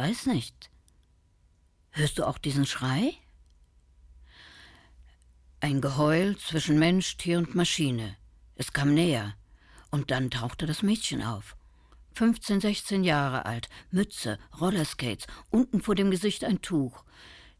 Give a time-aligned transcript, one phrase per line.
[0.00, 0.70] Weiß nicht.
[1.90, 3.12] Hörst du auch diesen Schrei?
[5.60, 8.16] Ein Geheul zwischen Mensch, Tier und Maschine.
[8.54, 9.34] Es kam näher.
[9.90, 11.54] Und dann tauchte das Mädchen auf.
[12.14, 17.04] 15, 16 Jahre alt, Mütze, Rollerskates, unten vor dem Gesicht ein Tuch.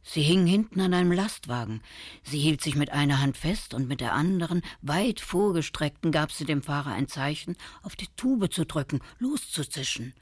[0.03, 1.83] Sie hing hinten an einem Lastwagen.
[2.23, 6.47] Sie hielt sich mit einer Hand fest und mit der anderen, weit vorgestreckten, gab sie
[6.47, 10.15] dem Fahrer ein Zeichen, auf die Tube zu drücken, loszuzischen.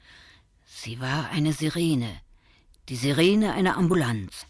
[0.71, 2.21] Sie war eine Sirene.
[2.89, 4.45] Die Sirene einer Ambulanz.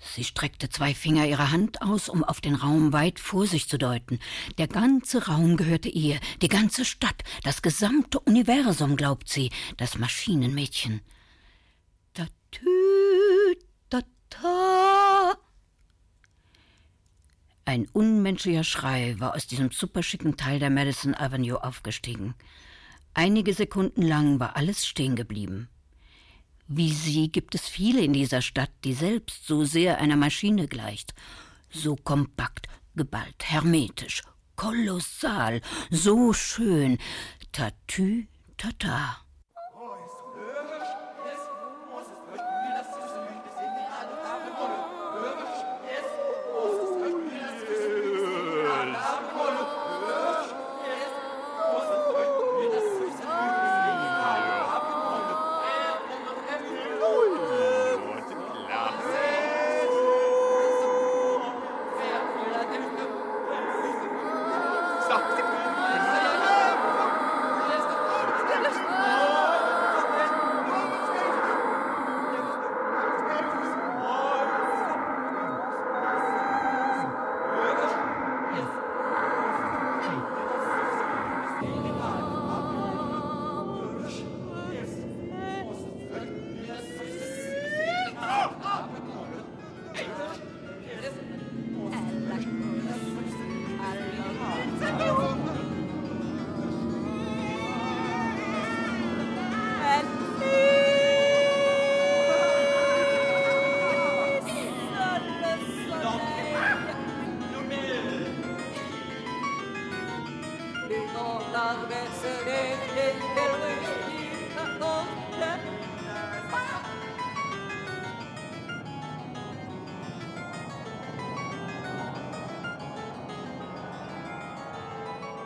[0.00, 3.78] Sie streckte zwei Finger ihrer Hand aus, um auf den Raum weit vor sich zu
[3.78, 4.18] deuten.
[4.58, 11.00] Der ganze Raum gehörte ihr, die ganze Stadt, das gesamte Universum, glaubt sie, das Maschinenmädchen.
[12.12, 15.34] Da tüt, da ta.
[17.64, 22.34] Ein unmenschlicher Schrei war aus diesem superschicken Teil der Madison Avenue aufgestiegen.
[23.18, 25.70] Einige Sekunden lang war alles stehen geblieben.
[26.68, 31.14] Wie sie gibt es viele in dieser Stadt, die selbst so sehr einer Maschine gleicht.
[31.70, 34.20] So kompakt, geballt, hermetisch,
[34.54, 36.98] kolossal, so schön.
[37.52, 38.26] Tatü,
[38.58, 39.25] tata.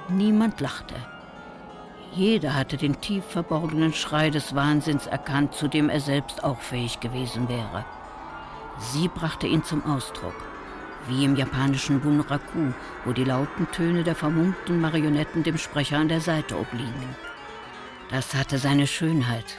[0.09, 0.95] Niemand lachte.
[2.13, 7.01] Jeder hatte den tief verborgenen Schrei des Wahnsinns erkannt, zu dem er selbst auch fähig
[7.01, 7.87] gewesen wäre.
[8.79, 10.50] Sie brachte ihn zum Ausdruck.
[11.09, 12.73] Wie im japanischen Bunraku,
[13.05, 17.17] wo die lauten Töne der vermummten Marionetten dem Sprecher an der Seite obliegen.
[18.11, 19.59] Das hatte seine Schönheit.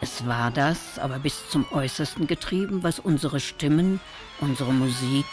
[0.00, 4.00] Es war das, aber bis zum Äußersten getrieben, was unsere Stimmen,
[4.40, 5.26] unsere Musik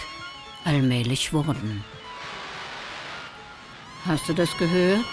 [0.63, 1.83] allmählich wurden.
[4.05, 5.05] Hast du das gehört?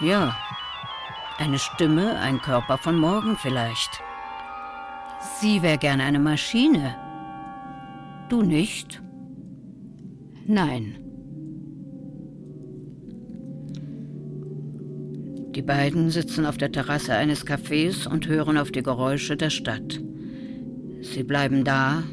[0.00, 0.36] Ja.
[1.38, 4.02] Eine Stimme, ein Körper von morgen vielleicht.
[5.40, 7.09] Sie wäre gerne eine Maschine.
[8.30, 9.02] Du nicht?
[10.46, 10.94] Nein.
[15.56, 20.00] Die beiden sitzen auf der Terrasse eines Cafés und hören auf die Geräusche der Stadt.
[21.02, 22.04] Sie bleiben da,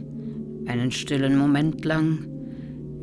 [0.65, 2.25] einen stillen Moment lang.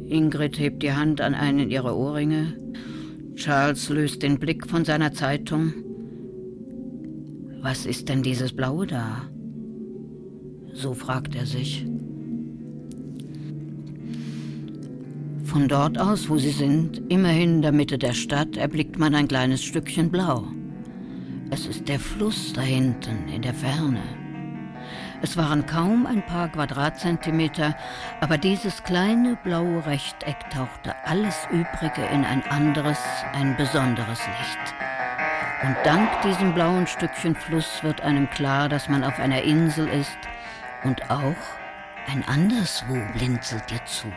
[0.09, 2.59] Ingrid hebt die Hand an einen ihrer Ohrringe.
[3.37, 5.73] Charles löst den Blick von seiner Zeitung.
[7.63, 9.23] Was ist denn dieses Blaue da?
[10.73, 11.87] So fragt er sich.
[15.55, 19.29] Von dort aus, wo sie sind, immerhin in der Mitte der Stadt, erblickt man ein
[19.29, 20.49] kleines Stückchen Blau.
[21.53, 24.03] Es ist der Fluss da hinten in der Ferne.
[25.23, 27.77] Es waren kaum ein paar Quadratzentimeter,
[28.21, 32.99] aber dieses kleine blaue Rechteck tauchte alles Übrige in ein anderes,
[33.33, 34.75] ein besonderes Licht.
[35.63, 40.19] Und dank diesem blauen Stückchen Fluss wird einem klar, dass man auf einer Insel ist
[40.83, 41.37] und auch
[42.13, 44.09] ein anderswo blinzelt dir zu.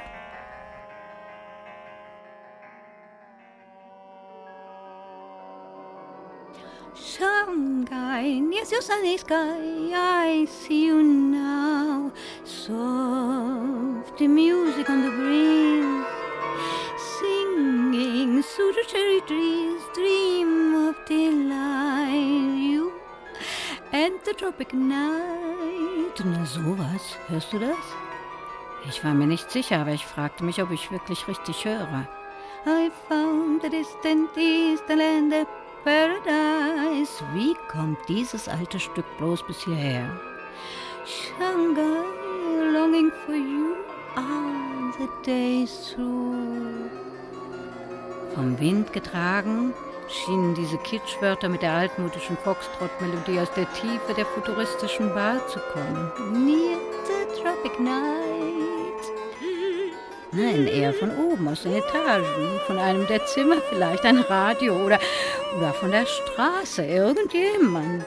[7.17, 9.57] Shanghai, yes, your sunny sky,
[9.91, 12.11] I see you now.
[12.43, 16.05] Soft music on the breeze,
[17.17, 22.53] singing through the cherry trees, dream of delight.
[22.55, 22.91] You
[23.91, 26.23] and the tropic night.
[26.23, 27.85] Na sowas, hörst du das?
[28.87, 32.07] Ich war mir nicht sicher, aber ich fragte mich, ob ich wirklich richtig höre.
[32.67, 35.47] I found the distant eastern land
[35.87, 37.23] paradise.
[37.33, 40.09] Wie kommt dieses alte Stück bloß bis hierher?
[41.05, 42.03] Shanghai,
[42.73, 43.75] longing for you
[44.15, 46.89] all the days through.
[48.35, 49.73] Vom Wind getragen
[50.09, 56.11] schienen diese Kitschwörter mit der altmodischen Foxtrot-Melodie aus der Tiefe der futuristischen Bar zu kommen.
[56.45, 58.37] Near the tropic night.
[60.33, 62.25] Nein, eher von oben, aus den Etagen,
[62.67, 64.99] von einem der Zimmer vielleicht, ein Radio oder,
[65.55, 68.03] oder von der Straße, irgendjemand.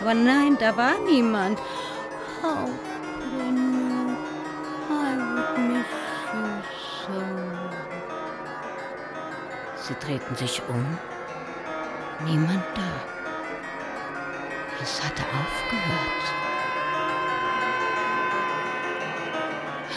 [0.00, 1.58] Aber nein, da war niemand.
[2.42, 3.52] How could I
[4.90, 5.92] I would miss
[6.34, 6.44] you
[7.06, 7.22] so?
[9.76, 10.98] Sie drehten sich um.
[12.24, 12.90] Niemand da.
[14.82, 16.41] Es hatte aufgehört.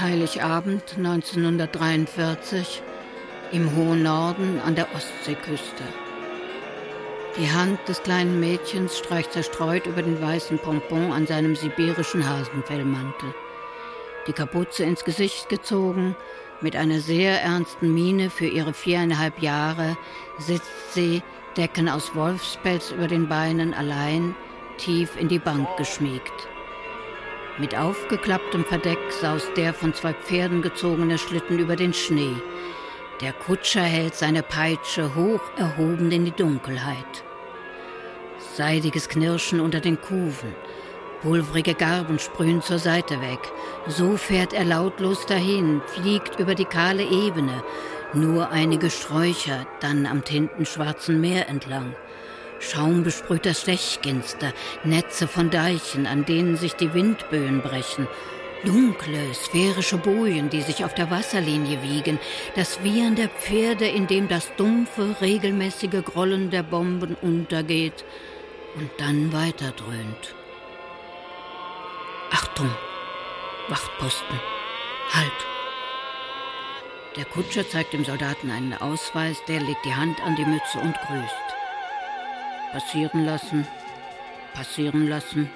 [0.01, 2.81] Heiligabend 1943
[3.51, 5.83] im hohen Norden an der Ostseeküste.
[7.37, 13.33] Die Hand des kleinen Mädchens streicht zerstreut über den weißen Pompon an seinem sibirischen Hasenfellmantel.
[14.27, 16.15] Die Kapuze ins Gesicht gezogen,
[16.61, 19.97] mit einer sehr ernsten Miene für ihre viereinhalb Jahre
[20.39, 21.21] sitzt sie,
[21.57, 24.35] Decken aus Wolfspelz über den Beinen, allein,
[24.77, 26.49] tief in die Bank geschmiegt.
[27.57, 32.35] Mit aufgeklapptem Verdeck saust der von zwei Pferden gezogene Schlitten über den Schnee.
[33.21, 37.23] Der Kutscher hält seine Peitsche hoch erhoben in die Dunkelheit.
[38.55, 40.53] Seidiges Knirschen unter den Kufen.
[41.21, 43.39] Pulvrige Garben sprühen zur Seite weg.
[43.87, 47.63] So fährt er lautlos dahin, fliegt über die kahle Ebene.
[48.13, 51.95] Nur einige Sträucher, dann am tintenschwarzen Meer entlang.
[52.65, 54.51] Schaumbesprühter Stechginster,
[54.83, 58.07] Netze von Deichen, an denen sich die Windböen brechen.
[58.65, 62.19] Dunkle, sphärische Bojen, die sich auf der Wasserlinie wiegen,
[62.55, 68.03] das Wiehern der Pferde, in dem das dumpfe, regelmäßige Grollen der Bomben untergeht
[68.75, 70.35] und dann weiterdröhnt.
[72.31, 72.71] Achtung!
[73.69, 74.39] Wachtposten!
[75.13, 75.31] Halt!
[77.15, 80.95] Der Kutscher zeigt dem Soldaten einen Ausweis, der legt die Hand an die Mütze und
[81.07, 81.64] grüßt.
[82.75, 83.65] Passieren lassen,
[84.53, 85.49] passieren lassen.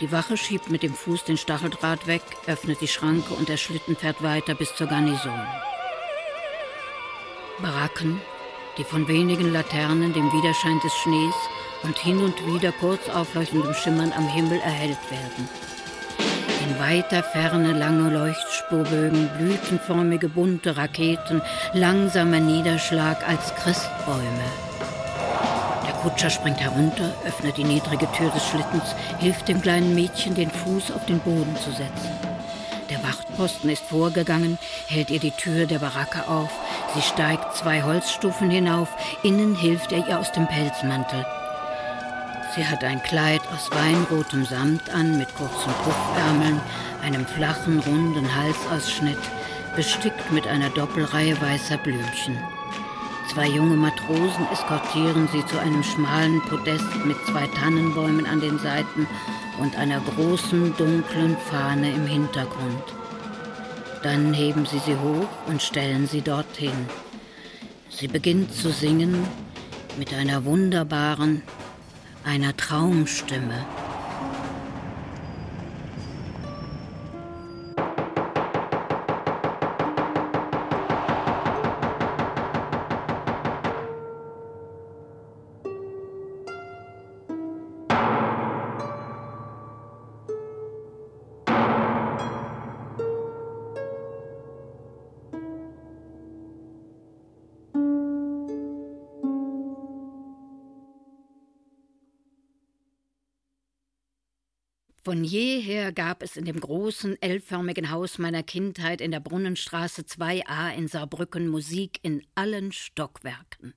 [0.00, 3.94] Die Wache schiebt mit dem Fuß den Stacheldraht weg, öffnet die Schranke und der Schlitten
[3.94, 5.40] fährt weiter bis zur Garnison.
[7.62, 8.20] Baracken,
[8.76, 11.36] die von wenigen Laternen, dem Widerschein des Schnees
[11.84, 15.48] und hin und wieder kurz aufleuchtendem Schimmern am Himmel erhellt werden.
[16.66, 21.40] In weiter Ferne lange Leuchtspurbögen, blütenförmige bunte Raketen,
[21.72, 24.65] langsamer Niederschlag als Christbäume.
[26.06, 30.92] Kutscher springt herunter, öffnet die niedrige Tür des Schlittens, hilft dem kleinen Mädchen, den Fuß
[30.92, 32.12] auf den Boden zu setzen.
[32.88, 36.52] Der Wachtposten ist vorgegangen, hält ihr die Tür der Baracke auf.
[36.94, 38.88] Sie steigt zwei Holzstufen hinauf,
[39.24, 41.26] innen hilft er ihr aus dem Pelzmantel.
[42.54, 46.60] Sie hat ein Kleid aus weinrotem Samt an mit kurzen Puffärmeln,
[47.02, 49.18] einem flachen, runden Halsausschnitt,
[49.74, 52.38] bestickt mit einer Doppelreihe weißer Blümchen.
[53.32, 59.06] Zwei junge Matrosen eskortieren sie zu einem schmalen Podest mit zwei Tannenbäumen an den Seiten
[59.58, 62.84] und einer großen dunklen Fahne im Hintergrund.
[64.02, 66.86] Dann heben sie sie hoch und stellen sie dorthin.
[67.90, 69.26] Sie beginnt zu singen
[69.98, 71.42] mit einer wunderbaren,
[72.24, 73.66] einer Traumstimme.
[105.06, 110.74] Von jeher gab es in dem großen, L-förmigen Haus meiner Kindheit in der Brunnenstraße 2a
[110.74, 113.72] in Saarbrücken Musik in allen Stockwerken.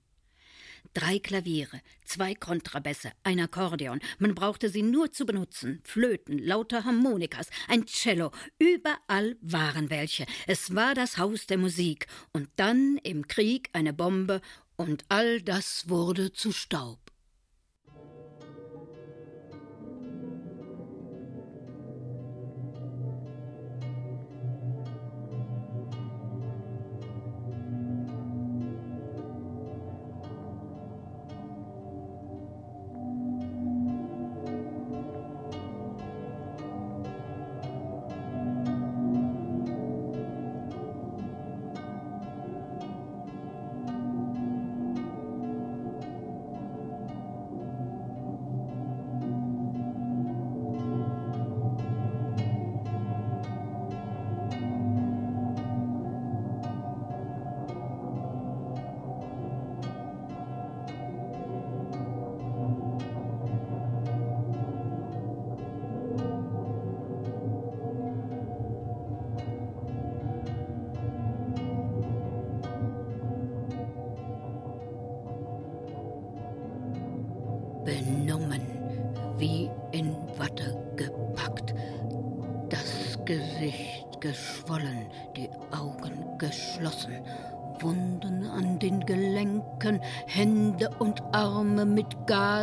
[0.96, 4.00] Drei Klaviere, zwei Kontrabässe, ein Akkordeon.
[4.18, 5.82] Man brauchte sie nur zu benutzen.
[5.84, 8.32] Flöten, lauter Harmonikas, ein Cello.
[8.58, 10.26] Überall waren welche.
[10.48, 12.08] Es war das Haus der Musik.
[12.34, 14.42] Und dann im Krieg eine Bombe
[14.78, 17.09] und all das wurde zu Staub.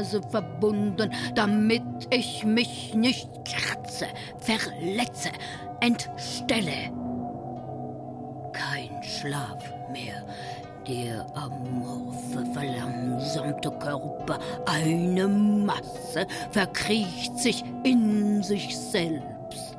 [0.07, 4.07] Gase verbunden, damit ich mich nicht kratze,
[4.39, 5.31] verletze,
[5.81, 6.93] entstelle.
[8.53, 9.59] Kein Schlaf
[9.91, 10.25] mehr,
[10.87, 19.77] der amorphe, verlangsamte Körper, eine Masse, verkriecht sich in sich selbst.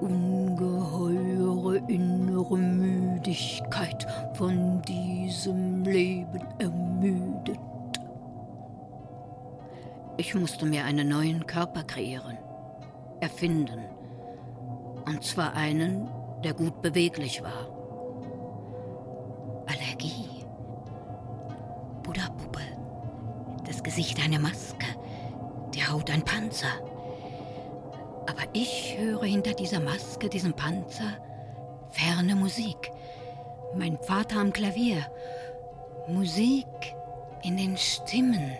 [0.00, 7.63] Ungeheure innere Müdigkeit von diesem Leben ermüdet.
[10.16, 12.38] Ich musste mir einen neuen Körper kreieren,
[13.20, 13.84] erfinden.
[15.06, 16.08] Und zwar einen,
[16.44, 17.68] der gut beweglich war.
[19.66, 20.44] Allergie.
[22.04, 22.60] Buddha-Puppe.
[23.66, 24.86] Das Gesicht eine Maske.
[25.74, 26.68] Die Haut ein Panzer.
[28.26, 31.18] Aber ich höre hinter dieser Maske, diesem Panzer,
[31.90, 32.92] ferne Musik.
[33.74, 35.06] Mein Vater am Klavier.
[36.06, 36.66] Musik
[37.42, 38.52] in den Stimmen.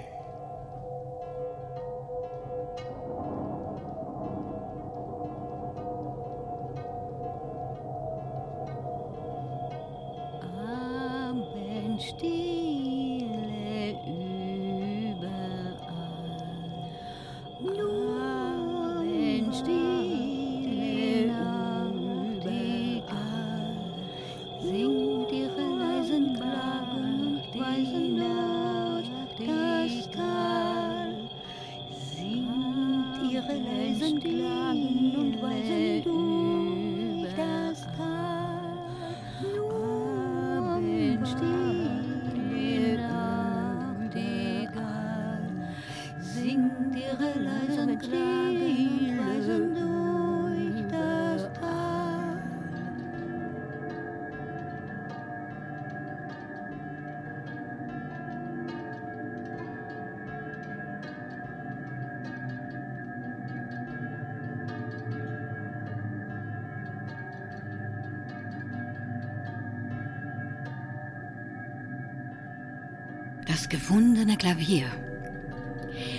[74.64, 74.86] Klavier.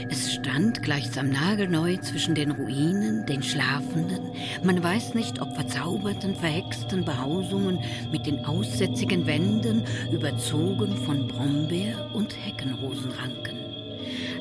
[0.10, 4.20] Es stand gleichsam nagelneu zwischen den Ruinen, den Schlafenden.
[4.64, 7.80] Man weiß nicht, ob verzauberten, verhexten Behausungen
[8.12, 13.58] mit den aussätzigen Wänden, überzogen von Brombeer- und Heckenrosenranken.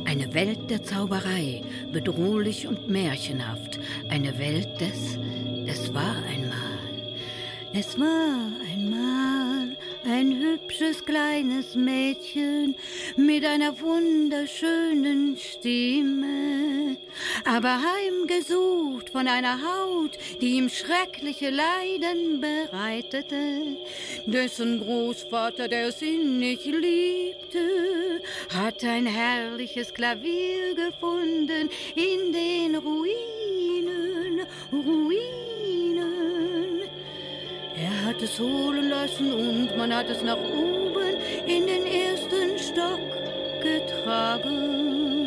[0.04, 3.80] Eine Welt der Zauberei, bedrohlich und märchenhaft.
[4.10, 5.18] Eine Welt des
[5.66, 6.74] Es war einmal.
[7.72, 8.50] Es war
[10.94, 12.76] hübsches kleines Mädchen
[13.16, 16.96] mit einer wunderschönen Stimme,
[17.44, 23.76] aber heimgesucht von einer Haut, die ihm schreckliche Leiden bereitete.
[24.26, 28.22] Dessen Großvater, der es innig liebte,
[28.54, 35.43] hat ein herrliches Klavier gefunden in den Ruinen, Ruinen.
[38.14, 41.16] Hat es holen lassen und man hat es nach oben
[41.48, 43.00] in den ersten Stock
[43.60, 45.23] getragen.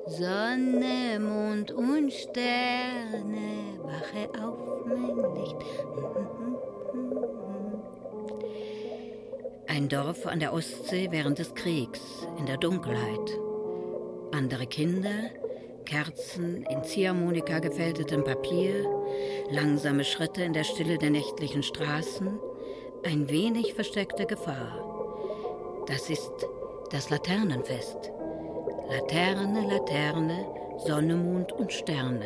[0.08, 5.58] Sonne, Mond und Sterne, wache auf mein Licht.
[9.68, 12.02] Ein Dorf an der Ostsee während des Kriegs,
[12.40, 13.38] in der Dunkelheit.
[14.32, 15.30] Andere Kinder,
[15.86, 18.90] Kerzen in Ziehharmonika gefältetem Papier,
[19.52, 22.40] langsame Schritte in der Stille der nächtlichen Straßen,
[23.06, 24.87] ein wenig versteckte Gefahr.
[25.88, 26.46] Das ist
[26.92, 28.12] das Laternenfest.
[28.90, 30.46] Laterne, Laterne,
[30.86, 32.26] Sonne, Mond und Sterne.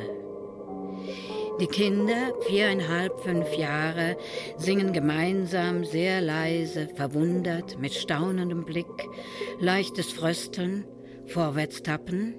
[1.60, 4.18] Die Kinder, viereinhalb, fünf Jahre,
[4.58, 9.08] singen gemeinsam, sehr leise, verwundert, mit staunendem Blick,
[9.60, 10.86] leichtes Frösteln,
[11.28, 12.34] Vorwärtstappen.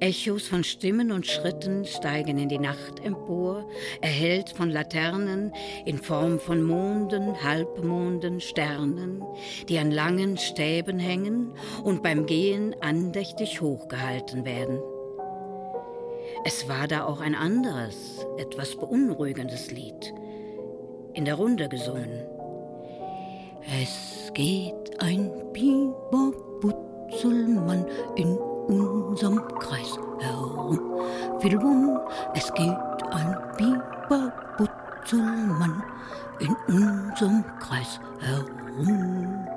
[0.00, 3.68] Echos von Stimmen und Schritten steigen in die Nacht empor,
[4.00, 5.52] erhellt von Laternen
[5.84, 9.22] in Form von Monden, Halbmonden, Sternen,
[9.68, 11.52] die an langen Stäben hängen
[11.82, 14.80] und beim Gehen andächtig hochgehalten werden.
[16.44, 20.14] Es war da auch ein anderes, etwas beunruhigendes Lied,
[21.12, 22.24] in der Runde gesungen.
[23.82, 27.84] Es geht ein Biberbutzelmann
[28.16, 28.38] in
[28.70, 30.78] unserem Kreis herum.
[31.40, 31.98] Fidelbum,
[32.34, 32.78] es geht
[33.10, 35.82] ein Biberbutzelmann
[36.38, 39.48] in unserem Kreis herum.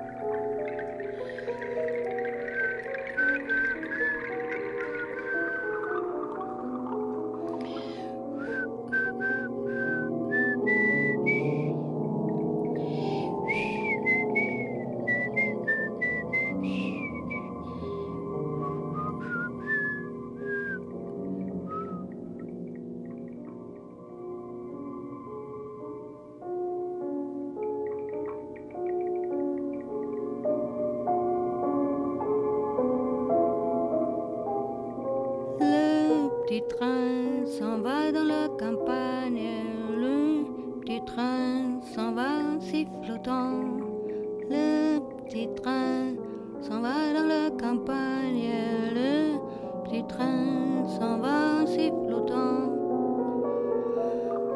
[45.34, 46.14] Le petit train
[46.62, 48.52] s'en va dans la campagne.
[48.94, 49.40] Le
[49.84, 52.70] petit train s'en va en sifflotant.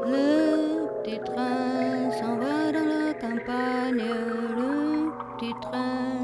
[0.05, 4.05] Le petit train s'en va dans la campagne.
[4.05, 5.09] Le
[5.39, 6.16] petit train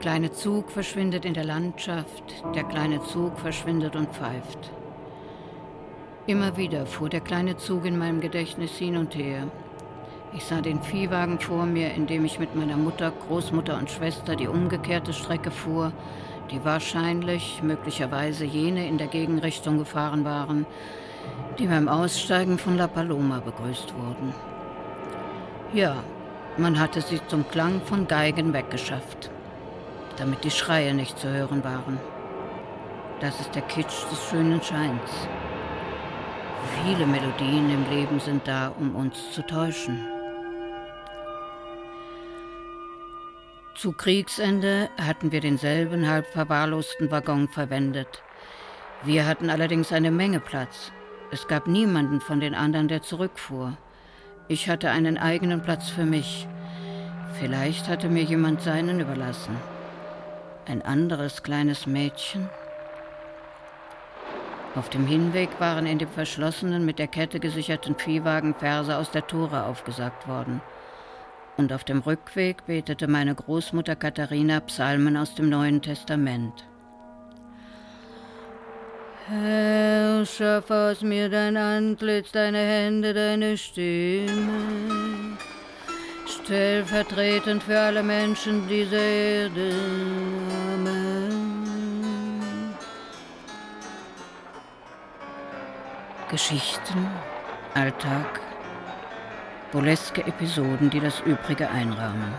[0.00, 4.70] kleine Zug verschwindet in der Landschaft, der kleine Zug verschwindet und pfeift.
[6.26, 9.48] Immer wieder fuhr der kleine Zug in meinem Gedächtnis hin und her.
[10.32, 14.36] Ich sah den Viehwagen vor mir, in dem ich mit meiner Mutter, Großmutter und Schwester
[14.36, 15.92] die umgekehrte Strecke fuhr,
[16.50, 20.64] die wahrscheinlich, möglicherweise jene in der Gegenrichtung gefahren waren,
[21.58, 24.32] die beim Aussteigen von La Paloma begrüßt wurden.
[25.74, 25.96] Ja,
[26.56, 29.30] man hatte sie zum Klang von Geigen weggeschafft
[30.20, 31.98] damit die Schreie nicht zu hören waren.
[33.20, 35.10] Das ist der Kitsch des schönen Scheins.
[36.84, 40.06] Viele Melodien im Leben sind da, um uns zu täuschen.
[43.74, 48.22] Zu Kriegsende hatten wir denselben halb verwahrlosten Waggon verwendet.
[49.02, 50.92] Wir hatten allerdings eine Menge Platz.
[51.30, 53.78] Es gab niemanden von den anderen, der zurückfuhr.
[54.48, 56.46] Ich hatte einen eigenen Platz für mich.
[57.38, 59.56] Vielleicht hatte mir jemand seinen überlassen
[60.66, 62.48] ein anderes kleines Mädchen.
[64.76, 69.26] Auf dem Hinweg waren in dem verschlossenen, mit der Kette gesicherten Viehwagen Verse aus der
[69.26, 70.60] Tora aufgesagt worden.
[71.56, 76.64] Und auf dem Rückweg betete meine Großmutter Katharina Psalmen aus dem Neuen Testament.
[79.26, 85.36] Herr, schaff aus mir dein Antlitz, deine Hände, deine Stimme
[86.50, 89.70] stellvertretend für alle Menschen dieser Erde.
[90.74, 91.62] Amen.
[96.28, 97.06] Geschichten,
[97.74, 98.40] Alltag,
[99.70, 102.34] burleske Episoden, die das Übrige einrahmen.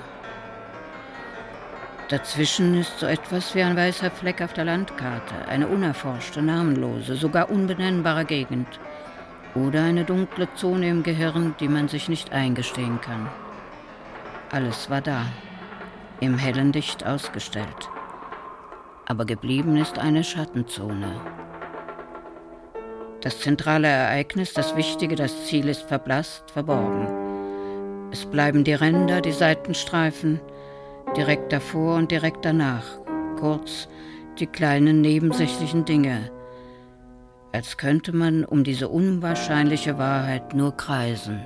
[2.09, 7.49] Dazwischen ist so etwas wie ein weißer Fleck auf der Landkarte, eine unerforschte, namenlose, sogar
[7.49, 8.67] unbenennbare Gegend
[9.55, 13.29] oder eine dunkle Zone im Gehirn, die man sich nicht eingestehen kann.
[14.53, 15.27] Alles war da,
[16.19, 17.89] im hellen Licht ausgestellt.
[19.05, 21.21] Aber geblieben ist eine Schattenzone.
[23.21, 28.09] Das zentrale Ereignis, das Wichtige, das Ziel ist verblasst, verborgen.
[28.11, 30.41] Es bleiben die Ränder, die Seitenstreifen,
[31.15, 32.83] direkt davor und direkt danach,
[33.39, 33.87] kurz
[34.37, 36.29] die kleinen nebensächlichen Dinge,
[37.53, 41.39] als könnte man um diese unwahrscheinliche Wahrheit nur kreisen.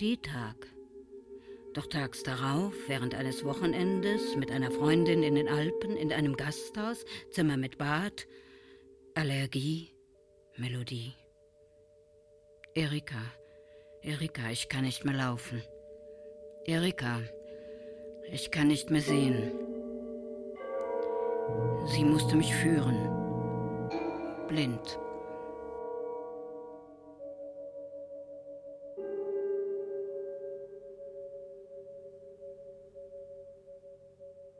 [0.00, 0.56] Melodietag.
[1.74, 7.04] Doch tags darauf, während eines Wochenendes mit einer Freundin in den Alpen, in einem Gasthaus,
[7.30, 8.26] Zimmer mit Bad,
[9.14, 9.92] Allergie,
[10.56, 11.12] Melodie.
[12.74, 13.20] Erika,
[14.00, 15.62] Erika, ich kann nicht mehr laufen.
[16.64, 17.20] Erika,
[18.32, 19.52] ich kann nicht mehr sehen.
[21.88, 22.96] Sie musste mich führen.
[24.48, 24.98] Blind.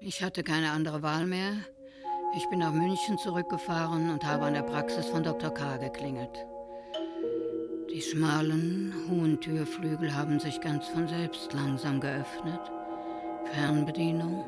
[0.02, 1.52] Ich hatte keine andere Wahl mehr.
[2.34, 5.50] Ich bin nach München zurückgefahren und habe an der Praxis von Dr.
[5.50, 5.76] K.
[5.76, 6.46] geklingelt.
[7.92, 12.60] Die schmalen, hohen Türflügel haben sich ganz von selbst langsam geöffnet.
[13.52, 14.42] Fernbedienung.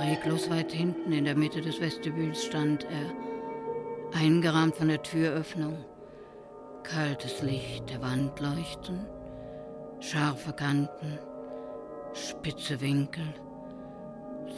[0.00, 5.82] Reglos weit hinten in der Mitte des Vestibüls stand er, eingerahmt von der Türöffnung.
[6.82, 9.06] Kaltes Licht der Wand leuchten,
[10.00, 11.18] scharfe Kanten,
[12.12, 13.32] spitze Winkel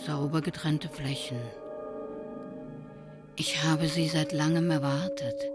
[0.06, 1.38] sauber getrennte Flächen.
[3.36, 5.50] Ich habe sie seit langem erwartet.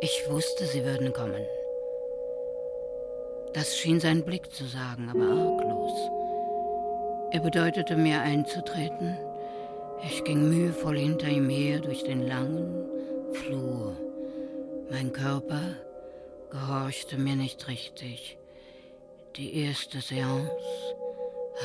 [0.00, 1.44] Ich wusste, sie würden kommen.
[3.54, 6.10] Das schien sein Blick zu sagen, aber arglos.
[7.32, 9.16] Er bedeutete mir einzutreten.
[10.04, 12.86] Ich ging mühevoll hinter ihm her durch den langen
[13.32, 13.96] Flur.
[14.90, 15.62] Mein Körper
[16.50, 18.38] gehorchte mir nicht richtig.
[19.36, 20.50] Die erste Seance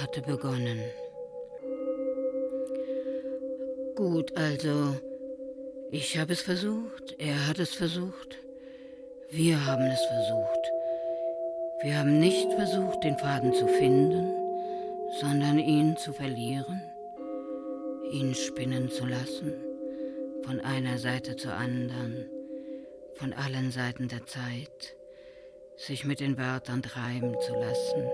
[0.01, 0.79] hatte begonnen.
[3.97, 4.95] Gut, also,
[5.89, 8.37] ich habe es versucht, er hat es versucht,
[9.31, 10.71] wir haben es versucht.
[11.81, 14.31] Wir haben nicht versucht, den Faden zu finden,
[15.19, 16.79] sondern ihn zu verlieren,
[18.11, 19.51] ihn spinnen zu lassen,
[20.43, 22.29] von einer Seite zur anderen,
[23.15, 24.95] von allen Seiten der Zeit,
[25.75, 28.07] sich mit den Wörtern treiben zu lassen,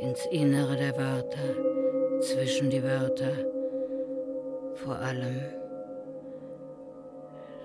[0.00, 3.53] ins Innere der Wörter, zwischen die Wörter,
[4.74, 5.40] vor allem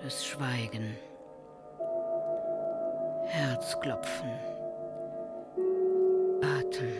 [0.02, 0.96] das Schweigen,
[3.26, 4.30] Herzklopfen,
[6.42, 6.92] Atem,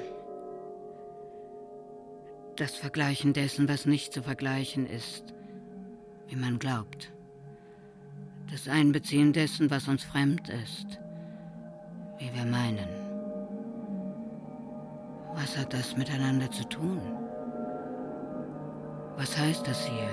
[2.56, 5.34] das Vergleichen dessen, was nicht zu vergleichen ist,
[6.28, 7.10] wie man glaubt,
[8.50, 11.00] das Einbeziehen dessen, was uns fremd ist,
[12.18, 12.88] wie wir meinen.
[15.34, 17.19] Was hat das miteinander zu tun?
[19.20, 20.08] Was heißt das hier?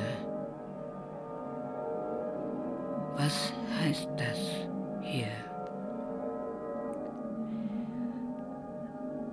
[3.16, 4.38] Was heißt das
[5.02, 5.32] hier?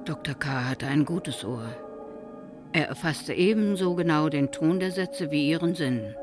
[0.04, 0.36] Dr.
[0.36, 0.68] K.
[0.68, 1.66] hatte ein gutes Ohr.
[2.72, 6.14] Er erfasste ebenso genau den Ton der Sätze wie ihren Sinn.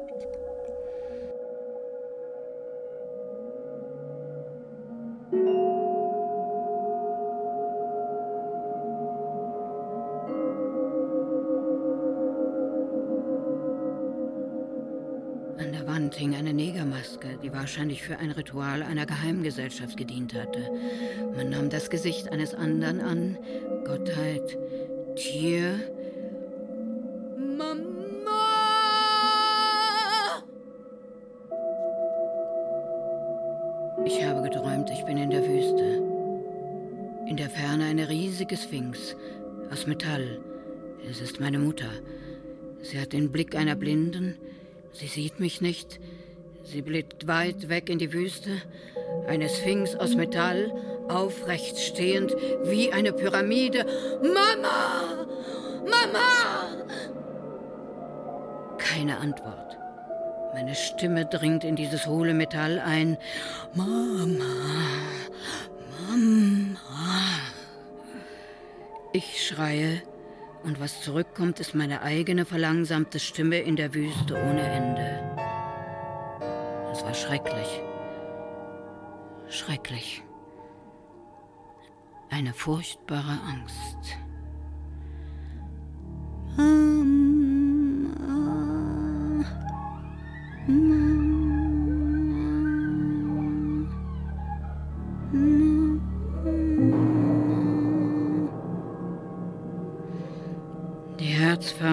[17.61, 20.59] Wahrscheinlich für ein Ritual einer Geheimgesellschaft gedient hatte.
[21.35, 23.37] Man nahm das Gesicht eines anderen an,
[23.85, 24.57] Gottheit,
[25.15, 25.79] Tier.
[27.37, 27.81] Mama!
[34.05, 36.03] Ich habe geträumt, ich bin in der Wüste.
[37.27, 39.15] In der Ferne eine riesige Sphinx
[39.71, 40.39] aus Metall.
[41.09, 41.89] Es ist meine Mutter.
[42.81, 44.35] Sie hat den Blick einer Blinden.
[44.93, 45.99] Sie sieht mich nicht.
[46.63, 48.61] Sie blickt weit weg in die Wüste,
[49.27, 50.71] eine Sphinx aus Metall,
[51.09, 53.85] aufrecht stehend wie eine Pyramide.
[54.21, 55.27] Mama!
[55.83, 56.85] Mama!
[58.77, 59.77] Keine Antwort.
[60.53, 63.17] Meine Stimme dringt in dieses hohle Metall ein.
[63.73, 64.45] Mama!
[66.07, 66.79] Mama!
[69.13, 70.01] Ich schreie,
[70.63, 75.21] und was zurückkommt, ist meine eigene verlangsamte Stimme in der Wüste ohne Ende.
[76.91, 77.81] Es war schrecklich.
[79.49, 80.23] Schrecklich.
[82.29, 84.17] Eine furchtbare Angst.
[86.57, 86.90] Die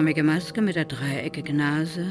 [0.09, 2.03] herzförmige Maske mit der dreieckigen Nase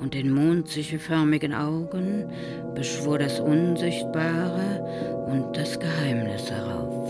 [0.00, 2.30] und den mondsichelförmigen Augen
[2.76, 7.01] beschwor das Unsichtbare und das Geheimnis herauf.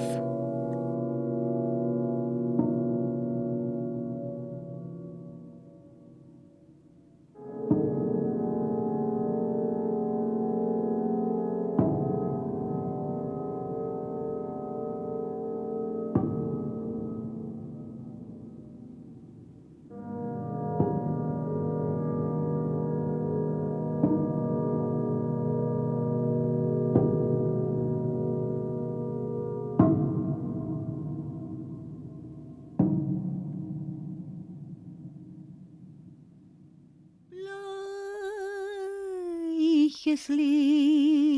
[40.16, 41.31] sleep.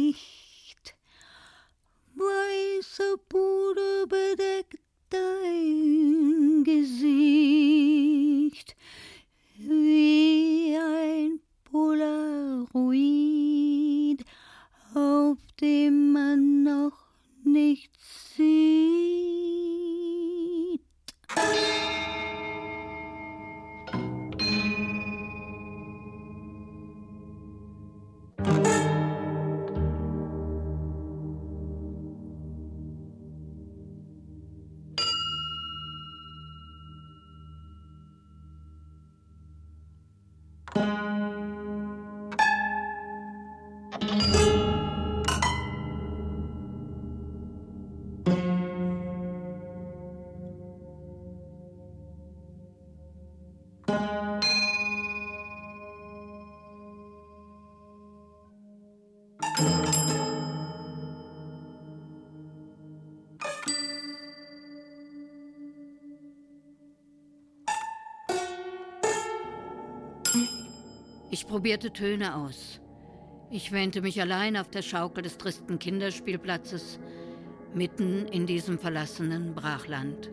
[71.54, 72.80] Probierte Töne aus.
[73.48, 76.98] Ich wähnte mich allein auf der Schaukel des tristen Kinderspielplatzes,
[77.72, 80.32] mitten in diesem verlassenen Brachland.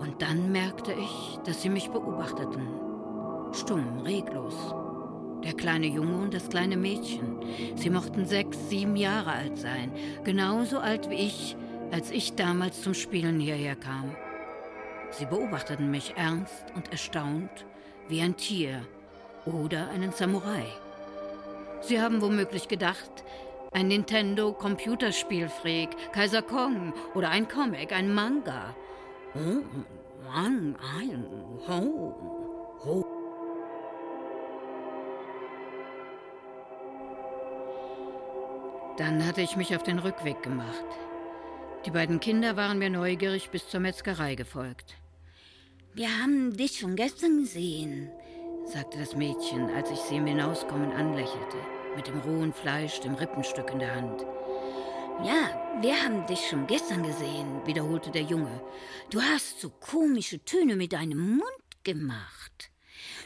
[0.00, 2.66] Und dann merkte ich, dass sie mich beobachteten.
[3.52, 4.74] Stumm, reglos.
[5.44, 7.38] Der kleine Junge und das kleine Mädchen.
[7.76, 9.92] Sie mochten sechs, sieben Jahre alt sein.
[10.24, 11.56] Genauso alt wie ich,
[11.90, 14.14] als ich damals zum Spielen hierher kam.
[15.10, 17.66] Sie beobachteten mich ernst und erstaunt,
[18.08, 18.82] wie ein Tier
[19.46, 20.66] oder einen Samurai.
[21.80, 23.24] Sie haben womöglich gedacht,
[23.72, 28.74] ein Nintendo Computerspielfreak, Kaiser Kong oder ein Comic, ein Manga.
[29.34, 29.62] Oh,
[30.24, 31.26] Mann, ein,
[31.68, 32.14] ho,
[32.84, 33.17] ho.
[38.98, 40.84] Dann hatte ich mich auf den Rückweg gemacht.
[41.86, 44.96] Die beiden Kinder waren mir neugierig bis zur Metzgerei gefolgt.
[45.94, 48.10] Wir haben dich schon gestern gesehen,
[48.64, 51.56] sagte das Mädchen, als ich sie im Hinauskommen anlächelte,
[51.94, 54.22] mit dem rohen Fleisch, dem Rippenstück in der Hand.
[55.24, 58.60] Ja, wir haben dich schon gestern gesehen, wiederholte der Junge.
[59.10, 62.70] Du hast so komische Töne mit deinem Mund gemacht.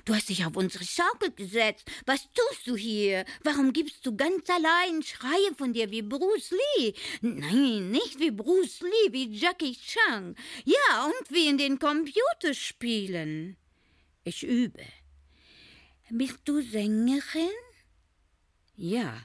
[0.04, 1.90] Du hast dich auf unsere Schaukel gesetzt.
[2.06, 3.24] Was tust du hier?
[3.44, 6.94] Warum gibst du ganz allein Schreie von dir wie Bruce Lee?
[7.20, 10.34] Nein, nicht wie Bruce Lee, wie Jackie Chan.
[10.64, 13.56] Ja, und wie in den Computerspielen.
[14.24, 14.84] Ich übe.
[16.10, 17.50] Bist du Sängerin?
[18.76, 19.24] Ja.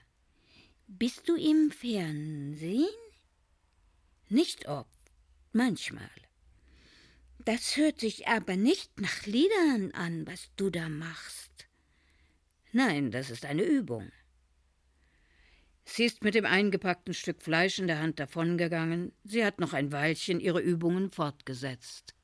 [0.88, 2.88] Bist du im Fernsehen?
[4.29, 4.88] Nicht oft,
[5.51, 6.10] manchmal.
[7.47, 11.69] Das hört sich aber nicht nach Liedern an, was du da machst.
[12.73, 14.12] Nein, das ist eine Übung.
[15.86, 19.13] Sie ist mit dem eingepackten Stück Fleisch in der Hand davongegangen.
[19.23, 22.15] Sie hat noch ein Weilchen ihre Übungen fortgesetzt.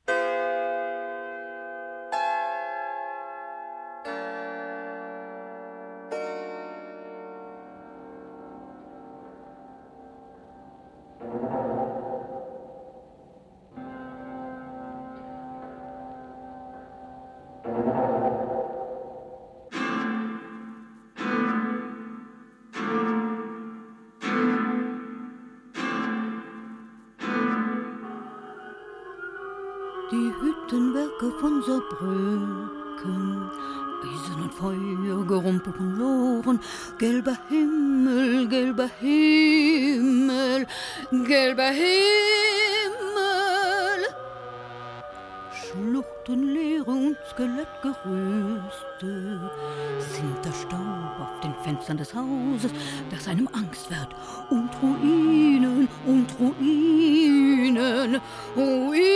[58.93, 59.10] Ruinen.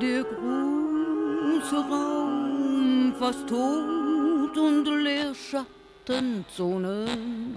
[0.00, 7.54] Der große Raum fast tot und leer Schattenzonen.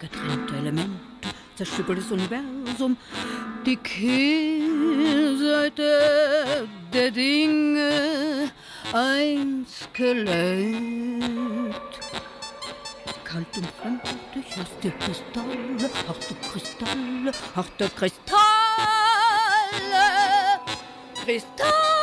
[0.00, 2.96] Getrennte Elemente, zerstückeltes Universum,
[3.64, 4.26] die Kehrseite
[6.92, 8.50] der Dinge,
[8.92, 11.19] ein Skelett.
[13.30, 18.40] Kalt und fremdartig aus der Kristalle, harte Kristalle, harte Kristalle.
[21.22, 21.99] Cristal.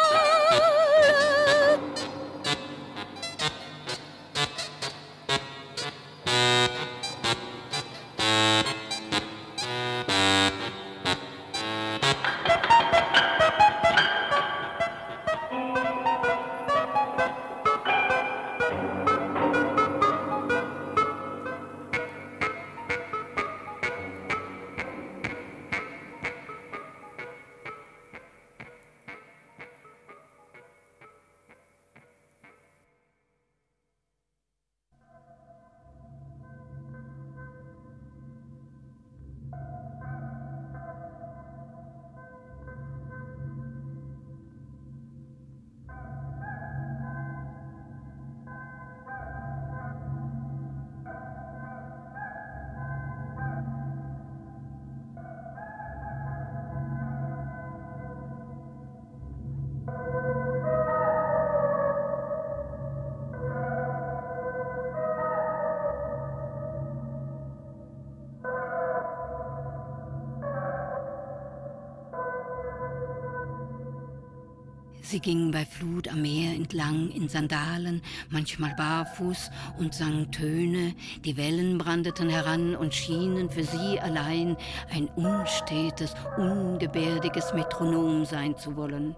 [75.17, 79.49] Sie gingen bei Flut am Meer entlang in Sandalen, manchmal barfuß
[79.79, 80.93] und sangen Töne,
[81.25, 84.55] die Wellen brandeten heran und schienen für sie allein
[84.91, 89.15] ein unstetes, ungebärdiges Metronom sein zu wollen.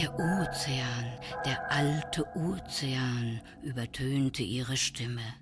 [0.00, 5.41] Der Ozean, der alte Ozean übertönte ihre Stimme.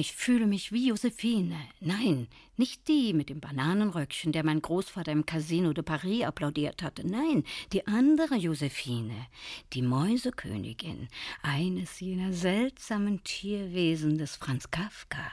[0.00, 1.60] Ich fühle mich wie Josephine.
[1.78, 2.26] Nein,
[2.56, 7.06] nicht die mit dem Bananenröckchen, der mein Großvater im Casino de Paris applaudiert hatte.
[7.06, 7.44] Nein,
[7.74, 9.26] die andere Josephine,
[9.74, 11.08] die Mäusekönigin,
[11.42, 15.30] eines jener seltsamen Tierwesen des Franz Kafka.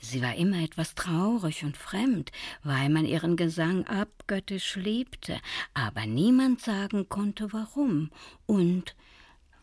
[0.00, 2.32] Sie war immer etwas traurig und fremd,
[2.62, 5.38] weil man ihren Gesang abgöttisch liebte,
[5.74, 8.08] aber niemand sagen konnte, warum.
[8.46, 8.96] Und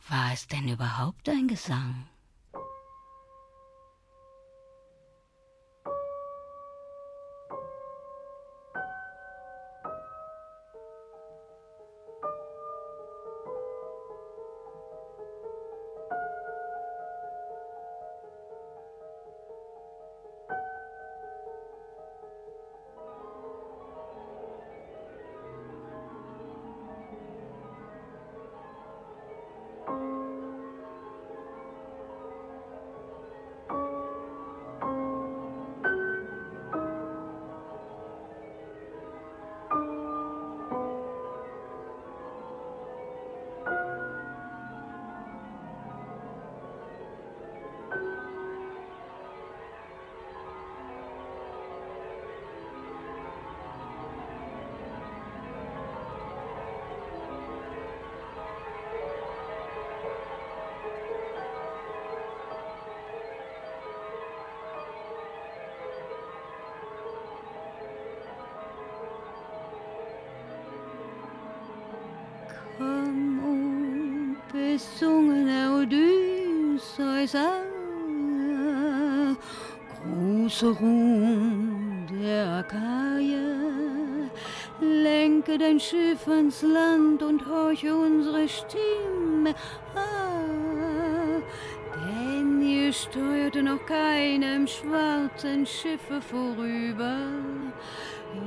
[0.07, 2.05] war es denn überhaupt ein Gesang?
[74.95, 77.35] Besungene Odysseus
[80.03, 84.29] große Ruhm der Akaie.
[84.79, 89.53] Lenke dein Schiff ans Land und horche unsere Stimme.
[89.95, 91.41] Ah,
[92.05, 97.17] denn ihr steuerte noch keinem schwarzen Schiffe vorüber,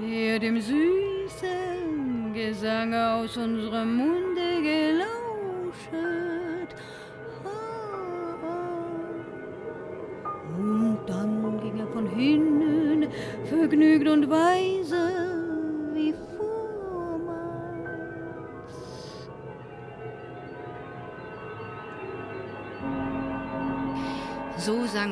[0.03, 4.27] ihr dem süßen Gesang aus unserem Munde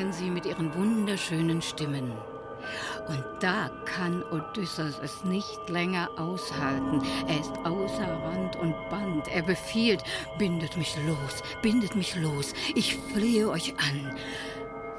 [0.06, 2.12] So sangen sie mit ihren wunderschönen Stimmen.
[3.08, 7.02] Und da kann Odysseus es nicht länger aushalten.
[7.28, 9.28] Er ist außer Rand und Band.
[9.28, 10.02] Er befiehlt,
[10.38, 12.52] bindet mich los, bindet mich los.
[12.74, 14.16] Ich flehe euch an.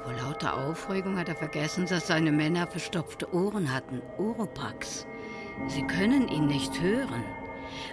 [0.02, 5.06] Vor lauter Aufregung hat er vergessen, dass seine Männer verstopfte Ohren hatten, Oropax.
[5.68, 7.24] Sie können ihn nicht hören.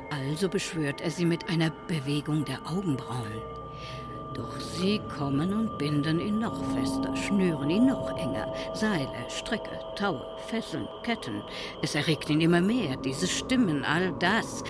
[0.09, 3.64] Also beschwört er sie mit einer Bewegung der Augenbrauen.
[4.35, 8.53] Doch sie kommen und binden ihn noch fester, schnüren ihn noch enger.
[8.73, 11.41] Seile, Stricke, Taue, Fesseln, Ketten.
[11.81, 14.61] Es erregt ihn immer mehr, diese Stimmen, all das.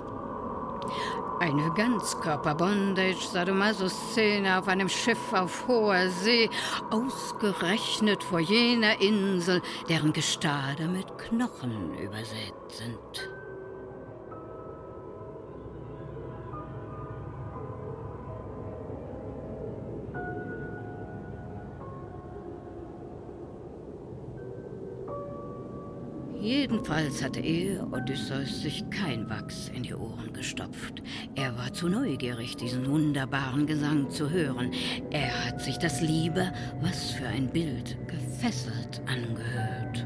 [1.40, 6.48] Eine Ganzkörper-Bondage, Sadomaso-Szene auf einem Schiff auf hoher See,
[6.90, 13.35] ausgerechnet vor jener Insel, deren Gestade mit Knochen übersät sind.
[26.68, 31.00] Jedenfalls hatte er, Odysseus, sich kein Wachs in die Ohren gestopft.
[31.36, 34.72] Er war zu neugierig, diesen wunderbaren Gesang zu hören.
[35.10, 40.05] Er hat sich das Liebe, was für ein Bild, gefesselt angehört.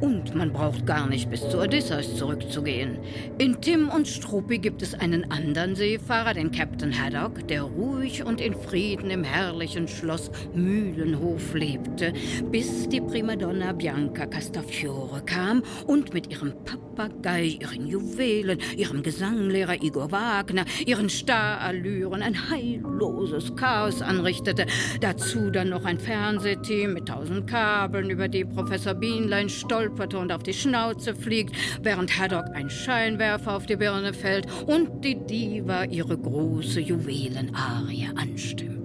[0.00, 2.98] Und man braucht gar nicht bis zu Odysseus zurückzugehen.
[3.38, 8.40] In Tim und Struppi gibt es einen anderen Seefahrer, den Captain Haddock, der ruhig und
[8.40, 12.12] in Frieden im herrlichen Schloss Mühlenhof lebte,
[12.52, 20.12] bis die Primadonna Bianca Castafiore kam und mit ihrem Papagei, ihren Juwelen, ihrem Gesanglehrer Igor
[20.12, 24.66] Wagner, ihren Starallüren ein heilloses Chaos anrichtete.
[25.00, 30.32] Dazu dann noch ein Fernsehteam mit tausend Kabeln, über die Professor Bienlein stolz stolperte und
[30.32, 35.84] auf die Schnauze fliegt, während Haddock ein Scheinwerfer auf die Birne fällt und die Diva
[35.84, 38.77] ihre große Juwelenarie anstimmt.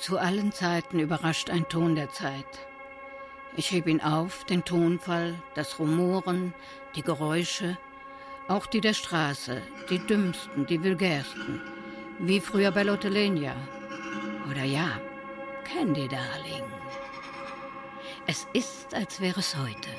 [0.00, 2.66] Zu allen Zeiten überrascht ein Ton der Zeit.
[3.54, 6.54] Ich heb ihn auf, den Tonfall, das Rumoren,
[6.96, 7.76] die Geräusche,
[8.48, 11.60] auch die der Straße, die dümmsten, die vulgärsten,
[12.18, 13.54] wie früher bei Lottelenia.
[14.50, 14.98] Oder ja,
[15.64, 16.64] Candy Darling.
[18.26, 19.90] Es ist, als wäre es heute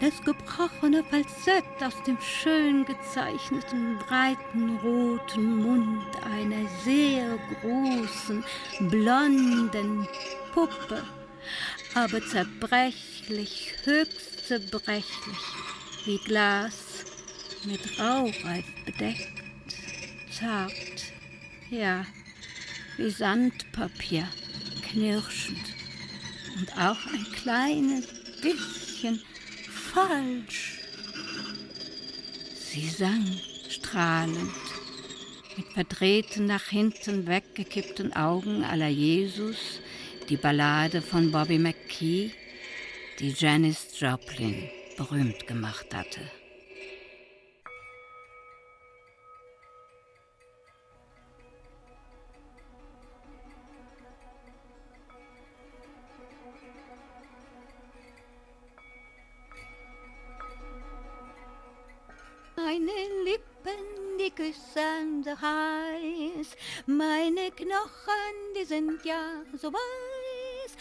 [0.00, 8.44] das gebrochene Falsett aus dem schön gezeichneten, breiten, roten Mund einer sehr großen,
[8.80, 10.06] blonden
[10.52, 11.02] Puppe,
[11.94, 15.04] aber zerbrechlich, höchst zerbrechlich,
[16.04, 17.04] wie Glas
[17.64, 19.42] mit Raureif bedeckt,
[20.30, 20.72] zart,
[21.70, 22.06] ja,
[22.96, 24.28] wie Sandpapier,
[24.90, 25.58] knirschend.
[26.56, 28.06] Und auch ein kleines
[28.40, 29.22] bisschen
[30.06, 30.78] falsch.
[32.54, 33.26] Sie sang
[33.68, 34.52] strahlend,
[35.56, 39.56] mit verdrehten, nach hinten weggekippten Augen aller Jesus,
[40.28, 42.30] die Ballade von Bobby McKee,
[43.18, 46.20] die Janis Joplin berühmt gemacht hatte.
[64.78, 66.48] So heiß,
[66.86, 70.72] meine Knochen, die sind ja so weiß.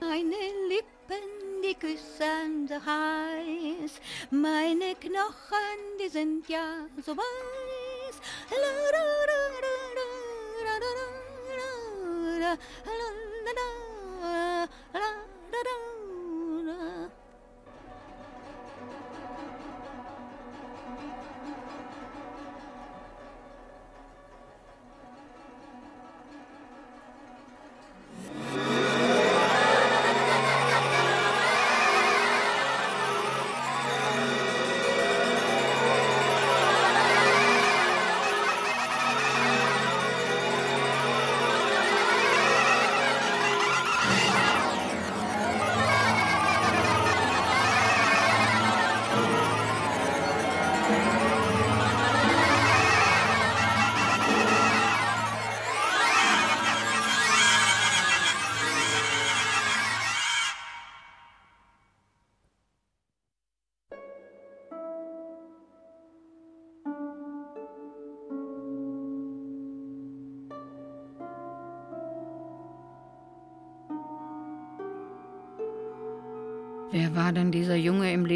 [0.00, 0.36] Meine
[0.68, 3.21] Lippen, die küssen heiß.
[5.02, 8.20] Knochen, die sind ja so weiß.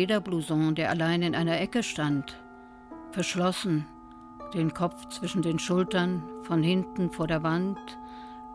[0.06, 2.36] Lederblouson, der allein in einer Ecke stand?
[3.10, 3.86] Verschlossen,
[4.54, 7.76] den Kopf zwischen den Schultern, von hinten vor der Wand,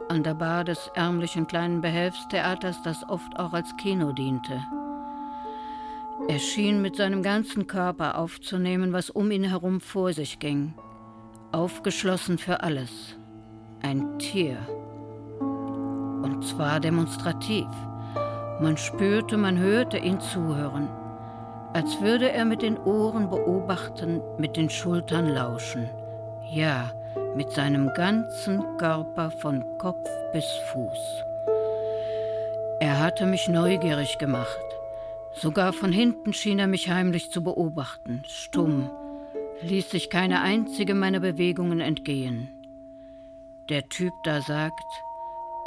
[0.08, 4.62] an der Bar des ärmlichen kleinen Behelfstheaters, das oft auch als Kino diente.
[6.30, 10.74] Er schien mit seinem ganzen Körper aufzunehmen, was um ihn herum vor sich ging,
[11.52, 13.18] aufgeschlossen für alles.
[13.82, 14.58] Ein Tier.
[15.41, 17.68] Und zwar demonstrativ.
[18.62, 20.88] Man spürte, man hörte ihn zuhören,
[21.74, 25.89] als würde er mit den Ohren beobachten, mit den Schultern lauschen.
[26.49, 26.91] Ja,
[27.36, 31.24] mit seinem ganzen Körper von Kopf bis Fuß.
[32.80, 34.59] Er hatte mich neugierig gemacht.
[35.34, 38.89] Sogar von hinten schien er mich heimlich zu beobachten, stumm,
[39.61, 42.49] ließ sich keine einzige meiner Bewegungen entgehen.
[43.69, 44.84] Der Typ da sagt,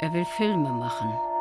[0.01, 1.34] er will Filme machen.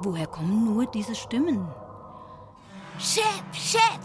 [0.00, 1.66] Woher kommen nur diese Stimmen?
[2.98, 4.00] Chef, Chef!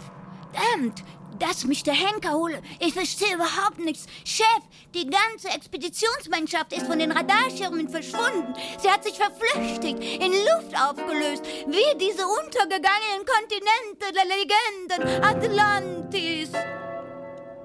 [0.52, 1.04] Verdammt!
[1.38, 2.60] Dass mich der Henker hole.
[2.78, 4.06] Ich verstehe überhaupt nichts.
[4.24, 4.62] Chef,
[4.94, 8.54] die ganze Expeditionsmannschaft ist von den Radarschirmen verschwunden.
[8.78, 16.52] Sie hat sich verflüchtigt, in Luft aufgelöst, wie diese untergegangenen Kontinente der Legenden Atlantis.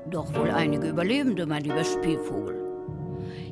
[0.08, 2.67] Doch wohl einige Überlebende, mein lieber Spielvogel.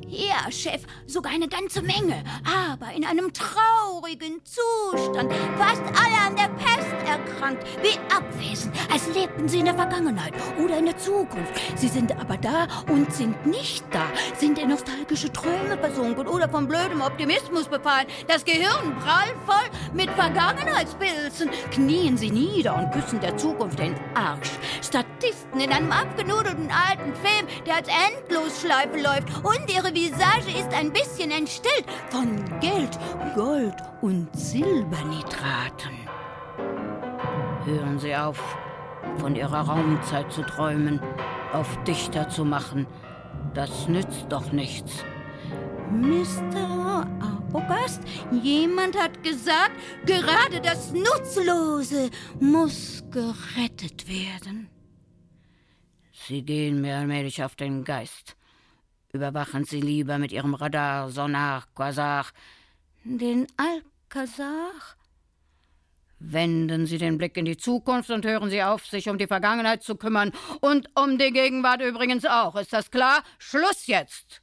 [0.08, 5.32] Ja, Chef, sogar eine ganze Menge, aber in einem traurigen Zustand.
[5.58, 10.32] Fast alle an der Pest erkrankt, wie abwesend, als lebten sie in der Vergangenheit
[10.62, 11.60] oder in der Zukunft.
[11.74, 14.04] Sie sind aber da und sind nicht da,
[14.38, 18.06] sind in nostalgische Träume versunken oder von blödem Optimismus befallen.
[18.28, 21.50] Das Gehirn prallvoll mit Vergangenheitspilzen.
[21.72, 24.52] Knien sie nieder und küssen der Zukunft den Arsch.
[24.82, 30.92] Statisten in einem abgenudelten alten Film, der als Endlosschleife läuft und ihre Visage ist ein
[30.92, 32.98] bisschen entstellt von Geld,
[33.34, 35.96] Gold und Silbernitraten.
[37.64, 38.38] Hören Sie auf,
[39.16, 41.00] von Ihrer Raumzeit zu träumen,
[41.54, 42.86] auf Dichter zu machen.
[43.54, 45.02] Das nützt doch nichts.
[45.90, 47.06] Mr.
[47.18, 48.02] Arbogast,
[48.42, 49.72] jemand hat gesagt,
[50.04, 54.68] gerade das Nutzlose muss gerettet werden.
[56.12, 58.36] Sie gehen mir allmählich auf den Geist.
[59.16, 62.26] Überwachen Sie lieber mit Ihrem Radar, Sonar, Quasar
[63.02, 64.72] den Alcazar?
[66.18, 69.82] Wenden Sie den Blick in die Zukunft und hören Sie auf, sich um die Vergangenheit
[69.82, 72.56] zu kümmern und um die Gegenwart übrigens auch.
[72.56, 73.22] Ist das klar?
[73.38, 74.42] Schluss jetzt!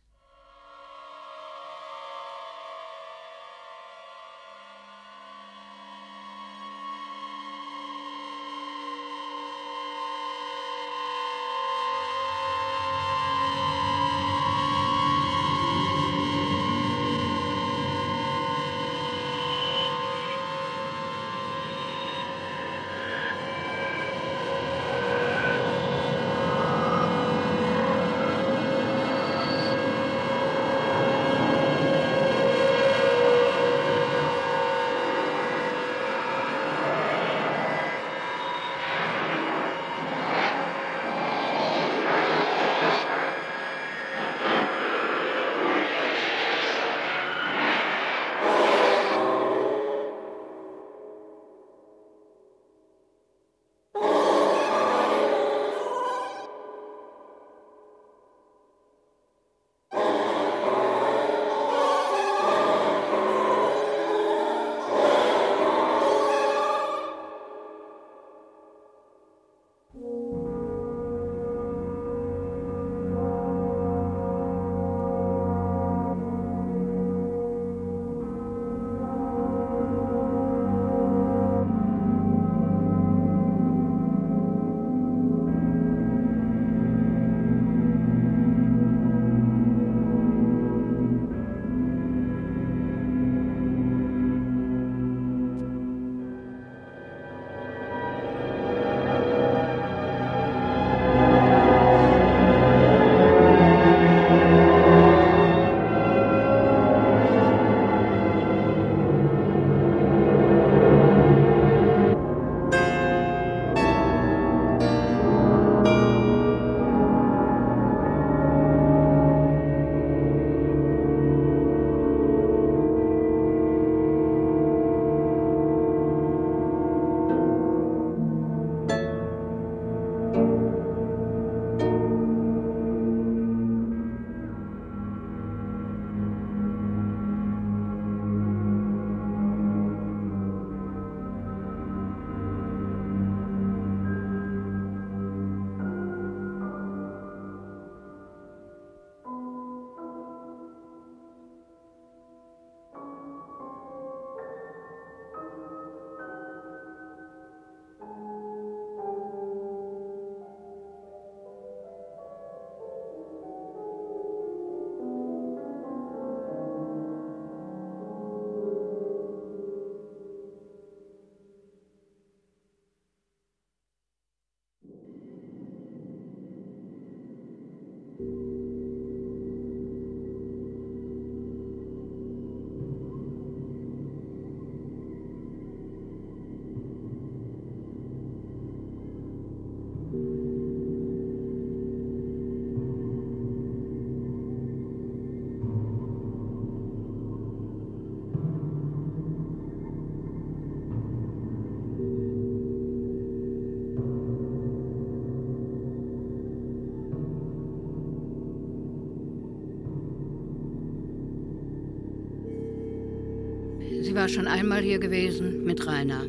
[214.24, 216.22] War schon einmal hier gewesen mit Rainer.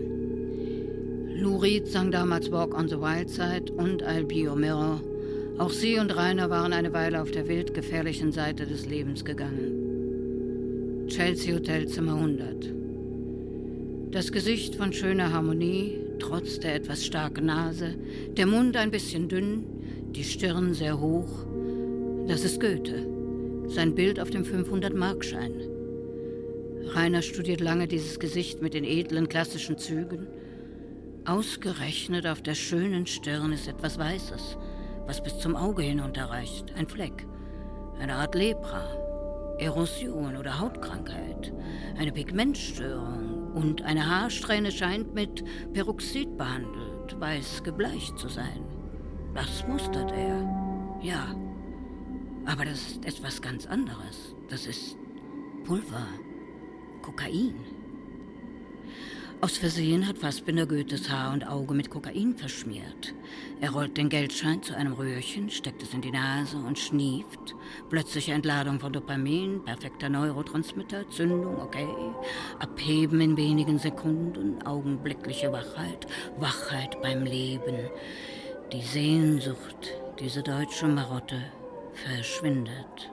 [1.37, 5.01] Lou Reed sang damals Walk on the Wild Side und I'll Be Your Mirror.
[5.59, 11.07] Auch sie und Rainer waren eine Weile auf der wild gefährlichen Seite des Lebens gegangen.
[11.07, 12.73] Chelsea Hotel Zimmer 100.
[14.11, 17.95] Das Gesicht von schöner Harmonie, trotz der etwas starken Nase,
[18.37, 19.67] der Mund ein bisschen dünn,
[20.17, 21.47] die Stirn sehr hoch.
[22.27, 23.07] Das ist Goethe.
[23.69, 25.74] Sein Bild auf dem 500-Markschein.
[26.95, 30.29] Rainer studiert lange dieses Gesicht mit den edlen klassischen Zügen.
[31.25, 34.57] Ausgerechnet auf der schönen Stirn ist etwas Weißes,
[35.07, 36.73] was bis zum Auge hinunterreicht.
[36.77, 37.27] Ein Fleck.
[37.99, 38.85] Eine Art Lepra.
[39.59, 41.53] Erosion oder Hautkrankheit.
[41.99, 43.53] Eine Pigmentstörung.
[43.55, 48.65] Und eine Haarsträhne scheint mit Peroxid behandelt, weiß gebleicht zu sein.
[49.35, 50.99] Das mustert er.
[51.03, 51.35] Ja.
[52.47, 54.37] Aber das ist etwas ganz anderes.
[54.49, 54.97] Das ist
[55.65, 56.07] Pulver.
[57.05, 57.55] Kokain.
[59.43, 63.13] Aus Versehen hat Fassbinder Goethes Haar und Auge mit Kokain verschmiert.
[63.61, 67.55] Er rollt den Geldschein zu einem Röhrchen, steckt es in die Nase und schnieft.
[67.91, 71.87] Plötzliche Entladung von Dopamin, perfekter Neurotransmitter, Zündung, okay.
[72.59, 76.07] Abheben in wenigen Sekunden, augenblickliche Wachheit,
[76.39, 77.91] Wachheit beim Leben.
[78.73, 81.43] Die Sehnsucht, diese deutsche Marotte,
[81.93, 83.13] verschwindet.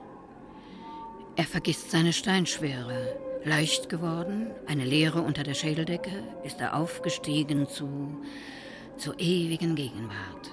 [1.36, 3.31] Er vergisst seine Steinschwere.
[3.44, 6.12] Leicht geworden, eine Leere unter der Schädeldecke,
[6.44, 8.22] ist er aufgestiegen zu,
[8.96, 10.50] zur ewigen Gegenwart.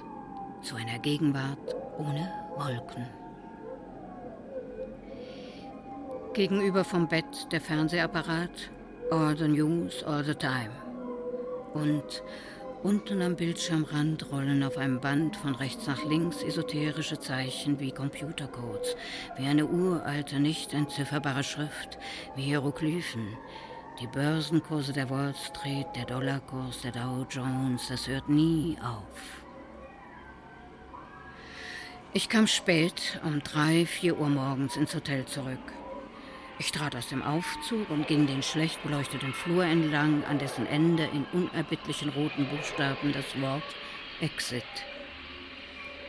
[0.63, 3.07] Zu einer Gegenwart ohne Wolken.
[6.33, 8.71] Gegenüber vom Bett der Fernsehapparat,
[9.11, 10.71] all the news, all the time.
[11.73, 12.23] Und
[12.81, 18.95] Unten am Bildschirmrand rollen auf einem Band von rechts nach links esoterische Zeichen wie Computercodes,
[19.37, 21.97] wie eine uralte, nicht entzifferbare Schrift,
[22.37, 23.37] wie Hieroglyphen.
[23.99, 29.43] Die Börsenkurse der Wall Street, der Dollarkurs, der Dow Jones, das hört nie auf.
[32.13, 35.59] Ich kam spät, um drei, vier Uhr morgens ins Hotel zurück.
[36.59, 41.07] Ich trat aus dem Aufzug und ging den schlecht beleuchteten Flur entlang, an dessen Ende
[41.13, 43.63] in unerbittlichen roten Buchstaben das Wort
[44.19, 44.63] Exit.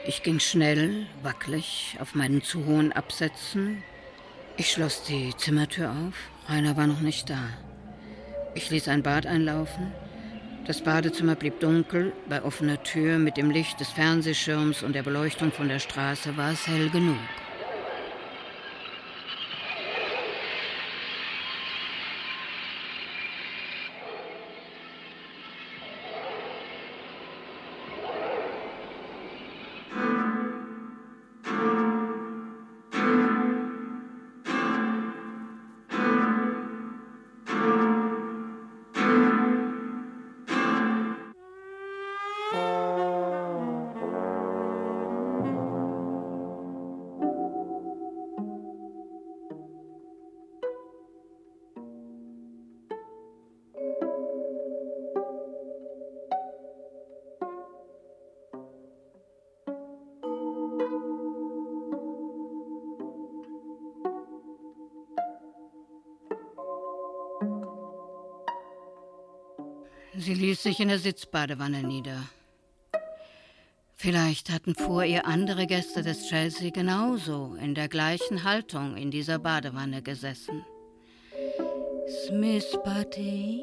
[0.06, 3.84] Ich ging schnell, wackelig, auf meinen zu hohen Absätzen.
[4.56, 6.14] Ich schloss die Zimmertür auf.
[6.48, 7.38] Rainer war noch nicht da.
[8.56, 9.92] Ich ließ ein Bad einlaufen.
[10.66, 12.12] Das Badezimmer blieb dunkel.
[12.28, 16.52] Bei offener Tür mit dem Licht des Fernsehschirms und der Beleuchtung von der Straße war
[16.52, 17.18] es hell genug.
[70.80, 72.22] In der Sitzbadewanne nieder.
[73.94, 79.38] Vielleicht hatten vor ihr andere Gäste des Chelsea genauso in der gleichen Haltung in dieser
[79.38, 80.64] Badewanne gesessen.
[82.26, 83.62] Smith Party,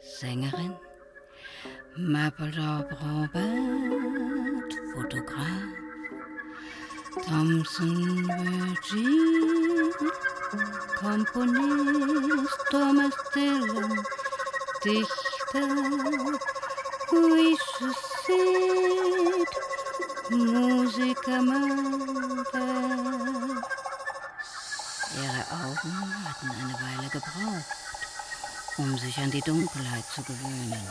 [0.00, 0.74] Sängerin,
[1.96, 5.62] Mapplethorpe Robert, Fotograf,
[7.28, 9.92] Thompson Virgin,
[10.98, 14.04] Komponist, Thomas Dillon,
[15.54, 16.40] Dichter,
[17.12, 17.94] we should
[18.26, 19.52] sit,
[20.30, 22.02] Musikermörder.
[25.16, 25.94] Ihre Augen
[26.24, 27.76] hatten eine Weile gebraucht,
[28.78, 30.88] um sich an die Dunkelheit zu gewöhnen.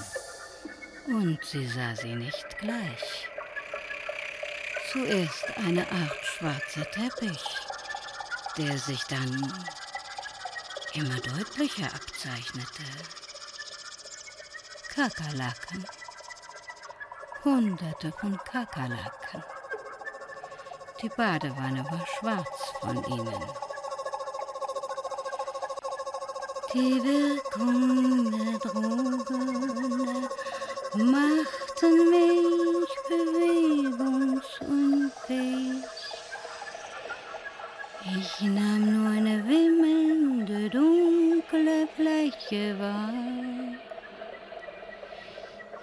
[1.07, 3.28] Und sie sah sie nicht gleich.
[4.93, 7.43] Zuerst eine Art schwarzer Teppich,
[8.57, 9.53] der sich dann
[10.93, 12.84] immer deutlicher abzeichnete.
[14.96, 15.86] Kakerlaken.
[17.44, 19.44] Hunderte von Kakerlaken.
[21.02, 23.44] Die Badewanne war schwarz von ihnen.
[26.74, 30.30] Die Wirkung der Drogen
[31.12, 35.84] machten mich bewegungsunfähig.
[38.16, 43.12] Ich nahm nur eine wimmelnde dunkle Fläche war.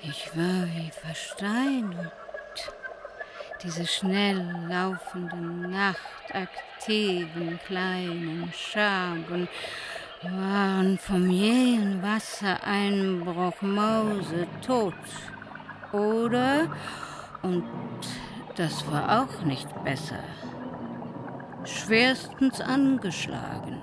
[0.02, 2.12] Ich war wie versteinert.
[3.62, 9.46] Diese schnell laufenden, nachtaktiven kleinen Schaben
[10.22, 14.94] waren vom jähen Wassereinbruch mausetot.
[15.92, 16.68] Oder,
[17.42, 17.64] und
[18.56, 20.24] das war auch nicht besser,
[21.64, 23.82] schwerstens angeschlagen.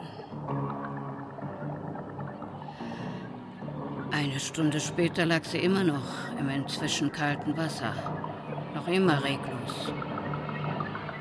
[4.11, 7.93] Eine Stunde später lag sie immer noch im inzwischen kalten Wasser,
[8.73, 9.91] noch immer reglos.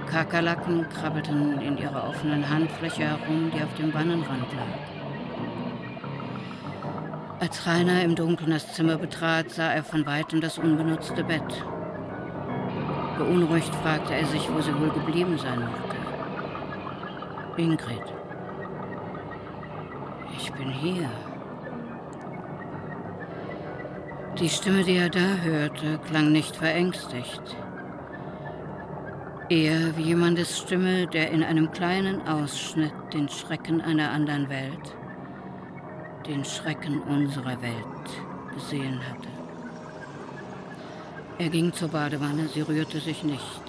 [0.06, 4.96] Kakerlaken krabbelten in ihrer offenen Handfläche herum, die auf dem Wannenrand lag.
[7.40, 11.64] Als Rainer im Dunkeln das Zimmer betrat, sah er von weitem das unbenutzte Bett.
[13.18, 15.96] Beunruhigt fragte er sich, wo sie wohl geblieben sein mochte.
[17.56, 18.02] Ingrid.
[20.38, 21.10] Ich bin hier.
[24.38, 27.42] Die Stimme, die er da hörte, klang nicht verängstigt.
[29.48, 34.96] Eher wie jemandes Stimme, der in einem kleinen Ausschnitt den Schrecken einer anderen Welt
[36.26, 38.08] den Schrecken unserer Welt
[38.54, 39.28] gesehen hatte.
[41.38, 43.62] Er ging zur Badewanne, sie rührte sich nicht.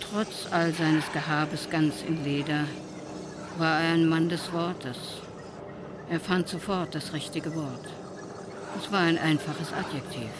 [0.00, 2.64] Trotz all seines Gehabes ganz in Leder
[3.58, 4.96] war er ein Mann des Wortes.
[6.08, 7.97] Er fand sofort das richtige Wort.
[8.78, 10.30] Es war ein einfaches Adjektiv.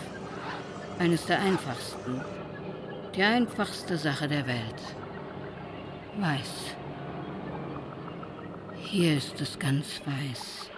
[1.01, 2.20] Eines der einfachsten.
[3.16, 4.80] Die einfachste Sache der Welt.
[6.18, 6.76] Weiß.
[8.76, 10.70] Hier ist es ganz weiß.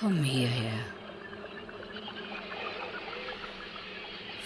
[0.00, 0.78] Komm hierher.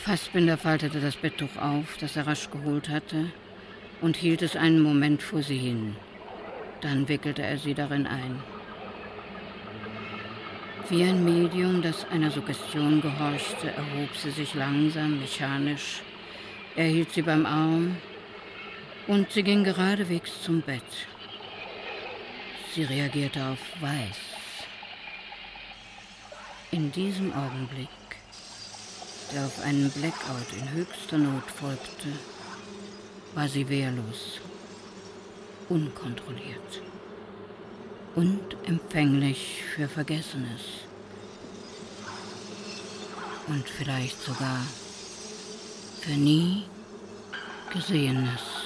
[0.03, 3.31] Fassbinder faltete das Betttuch auf, das er rasch geholt hatte,
[4.01, 5.95] und hielt es einen Moment vor sie hin.
[6.81, 8.43] Dann wickelte er sie darin ein.
[10.89, 16.03] Wie ein Medium, das einer Suggestion gehorchte, erhob sie sich langsam, mechanisch.
[16.77, 17.97] Er hielt sie beim Arm
[19.07, 20.83] und sie ging geradewegs zum Bett.
[22.75, 24.19] Sie reagierte auf Weiß.
[26.73, 27.89] In diesem Augenblick,
[29.33, 32.09] der auf einen Blackout in höchster Not folgte,
[33.35, 34.41] war sie wehrlos,
[35.69, 36.92] unkontrolliert
[38.15, 40.63] und empfänglich für Vergessenes
[43.49, 44.61] und vielleicht sogar
[46.01, 46.65] für nie
[47.73, 48.62] Gesehenes.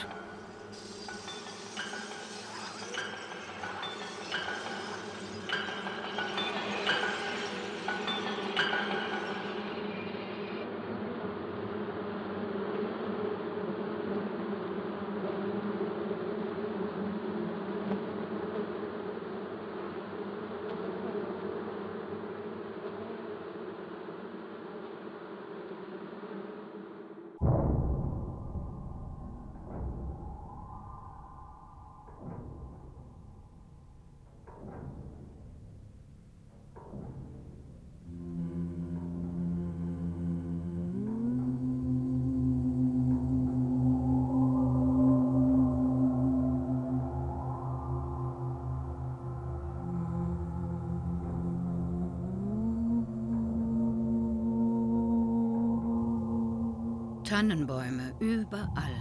[57.36, 58.96] Tannenbäume überall.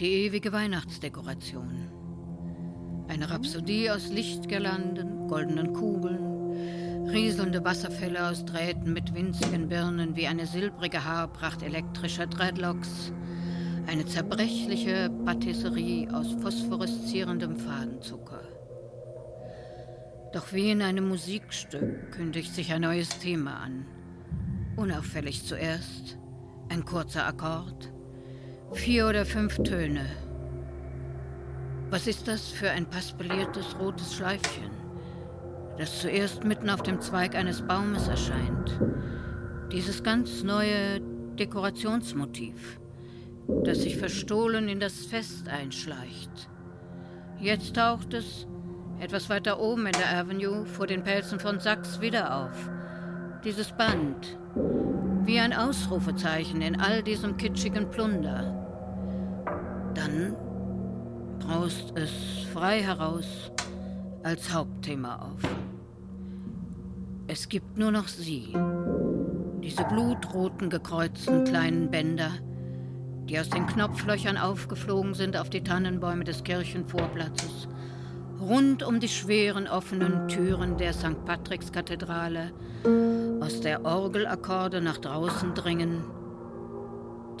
[0.00, 1.88] Die ewige Weihnachtsdekoration.
[3.06, 10.46] Eine Rhapsodie aus Lichtgirlanden, goldenen Kugeln, rieselnde Wasserfälle aus Drähten mit winzigen Birnen wie eine
[10.46, 13.12] silbrige Haarpracht elektrischer Dreadlocks,
[13.86, 18.42] eine zerbrechliche Patisserie aus phosphoreszierendem Fadenzucker.
[20.32, 23.86] Doch wie in einem Musikstück kündigt sich ein neues Thema an.
[24.74, 26.18] Unauffällig zuerst,
[26.74, 27.92] ein kurzer Akkord.
[28.72, 30.06] Vier oder fünf Töne.
[31.90, 34.72] Was ist das für ein paspeliertes rotes Schleifchen,
[35.78, 38.80] das zuerst mitten auf dem Zweig eines Baumes erscheint?
[39.70, 41.00] Dieses ganz neue
[41.38, 42.80] Dekorationsmotiv,
[43.62, 46.50] das sich verstohlen in das Fest einschleicht.
[47.38, 48.48] Jetzt taucht es
[48.98, 52.68] etwas weiter oben in der Avenue vor den Pelzen von Sachs wieder auf.
[53.44, 54.38] Dieses Band,
[55.26, 58.60] wie ein Ausrufezeichen in all diesem kitschigen Plunder.
[59.94, 60.36] Dann
[61.38, 62.10] braust es
[62.52, 63.50] frei heraus
[64.22, 65.40] als Hauptthema auf.
[67.26, 68.54] Es gibt nur noch sie,
[69.62, 72.30] diese blutroten gekreuzten kleinen Bänder,
[73.26, 77.68] die aus den Knopflöchern aufgeflogen sind auf die Tannenbäume des Kirchenvorplatzes
[78.40, 81.24] rund um die schweren offenen Türen der St.
[81.24, 82.52] Patrickskathedrale,
[83.40, 86.04] aus der Orgelakkorde nach draußen dringen,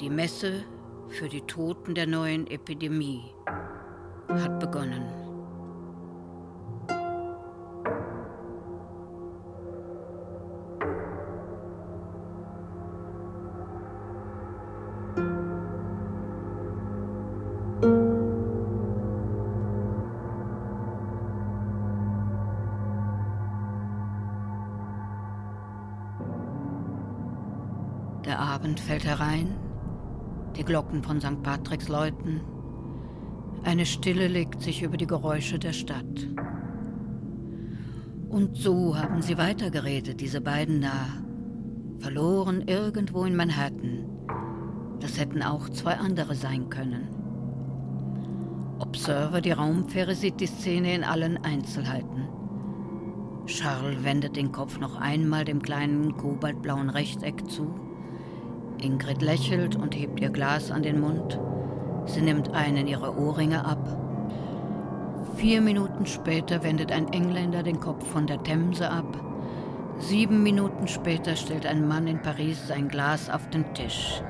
[0.00, 0.64] die Messe
[1.08, 3.22] für die Toten der neuen Epidemie
[4.28, 5.23] hat begonnen.
[28.24, 29.54] Der Abend fällt herein,
[30.56, 31.42] die Glocken von St.
[31.42, 32.40] Patricks läuten,
[33.64, 36.28] eine Stille legt sich über die Geräusche der Stadt.
[38.28, 41.06] Und so haben sie weitergeredet, diese beiden da,
[41.98, 44.06] verloren irgendwo in Manhattan.
[45.00, 47.08] Das hätten auch zwei andere sein können.
[48.78, 52.28] Observer, die Raumfähre, sieht die Szene in allen Einzelheiten.
[53.46, 57.83] Charles wendet den Kopf noch einmal dem kleinen kobaltblauen Rechteck zu
[58.84, 61.40] Ingrid lächelt und hebt ihr Glas an den Mund.
[62.06, 63.98] Sie nimmt einen ihrer Ohrringe ab.
[65.36, 69.06] Vier Minuten später wendet ein Engländer den Kopf von der Themse ab.
[69.98, 74.22] Sieben Minuten später stellt ein Mann in Paris sein Glas auf den Tisch.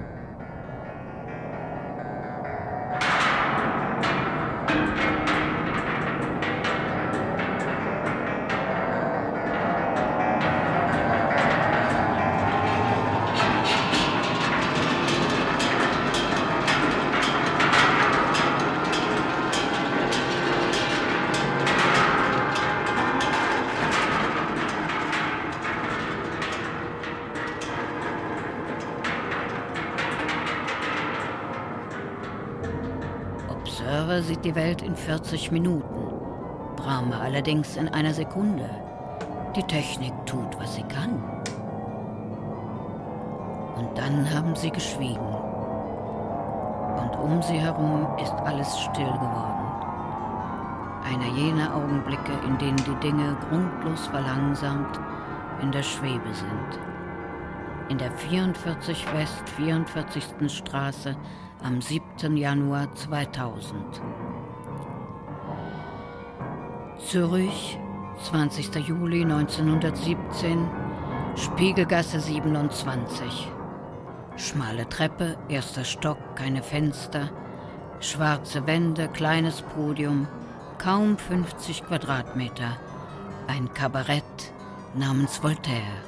[34.44, 36.20] Die Welt in 40 Minuten,
[36.76, 38.68] Brahma allerdings in einer Sekunde.
[39.56, 41.22] Die Technik tut, was sie kann.
[43.76, 45.34] Und dann haben sie geschwiegen.
[46.96, 49.64] Und um sie herum ist alles still geworden.
[51.04, 55.00] Einer jener Augenblicke, in denen die Dinge grundlos verlangsamt
[55.62, 56.80] in der Schwebe sind.
[57.88, 60.24] In der 44 West 44.
[60.48, 61.16] Straße
[61.62, 62.36] am 7.
[62.36, 64.02] Januar 2000.
[67.14, 67.78] Zürich,
[68.24, 68.74] 20.
[68.88, 70.68] Juli 1917,
[71.36, 73.52] Spiegelgasse 27.
[74.36, 77.30] Schmale Treppe, erster Stock, keine Fenster,
[78.00, 80.26] schwarze Wände, kleines Podium,
[80.78, 82.78] kaum 50 Quadratmeter,
[83.46, 84.52] ein Kabarett
[84.96, 86.02] namens Voltaire.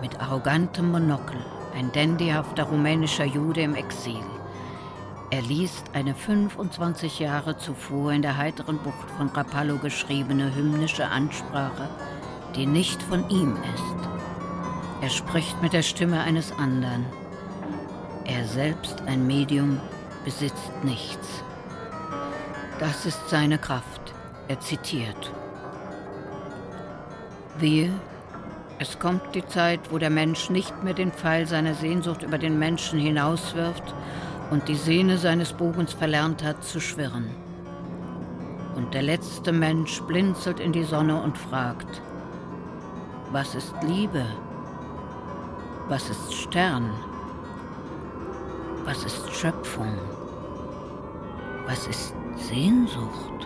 [0.00, 1.44] Mit arrogantem Monokel
[1.74, 4.22] ein dandyhafter rumänischer Jude im Exil.
[5.32, 11.88] Er liest eine 25 Jahre zuvor in der heiteren Bucht von Rapallo geschriebene hymnische Ansprache,
[12.56, 14.08] die nicht von ihm ist.
[15.02, 17.06] Er spricht mit der Stimme eines anderen.
[18.24, 19.80] Er selbst, ein Medium,
[20.24, 21.44] besitzt nichts.
[22.80, 24.12] Das ist seine Kraft.
[24.48, 25.32] Er zitiert.
[27.58, 27.90] Wir,
[28.80, 32.58] es kommt die Zeit, wo der Mensch nicht mehr den Pfeil seiner Sehnsucht über den
[32.58, 33.94] Menschen hinauswirft
[34.50, 37.30] und die Sehne seines Bogens verlernt hat zu schwirren.
[38.74, 42.02] Und der letzte Mensch blinzelt in die Sonne und fragt,
[43.32, 44.24] was ist Liebe?
[45.88, 46.90] Was ist Stern?
[48.84, 49.98] Was ist Schöpfung?
[51.66, 53.39] Was ist Sehnsucht?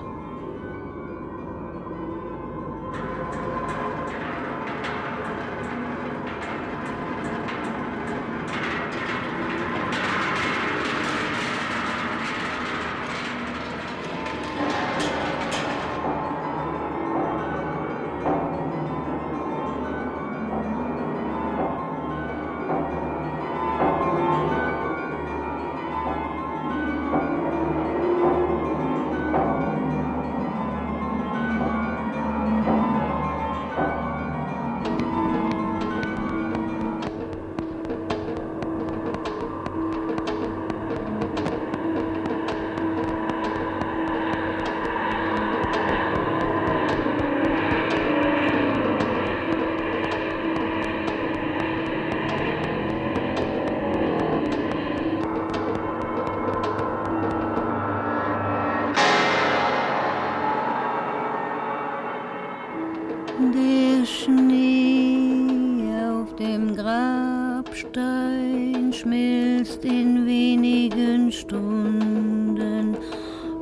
[69.84, 72.96] In wenigen Stunden,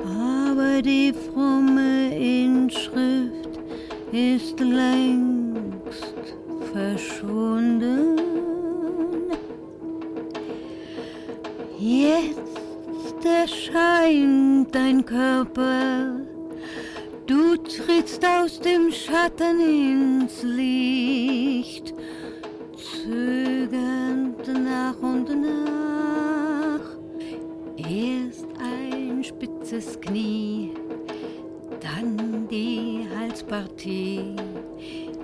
[0.05, 2.17] aber die fromme
[4.13, 6.35] ist längst
[6.73, 8.21] verschwunden.
[11.79, 16.21] Jetzt erscheint dein Körper,
[17.93, 21.93] trittst aus dem Schatten ins Licht,
[22.77, 26.81] zögernd nach und nach.
[27.77, 30.71] Erst ein spitzes Knie,
[31.81, 34.37] dann die Halspartie,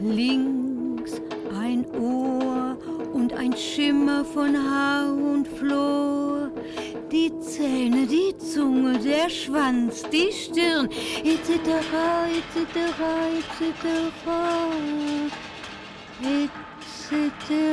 [0.01, 1.23] links
[1.59, 2.77] ein Ohr
[3.15, 6.18] und ein Schimmer von Haar und Flor.
[7.11, 10.91] Die Zähne, die Zunge, der Schwanz, die Stirn,
[11.25, 11.49] etc.,
[12.37, 12.77] etc.,
[13.39, 13.89] etc.,
[16.23, 17.69] etc.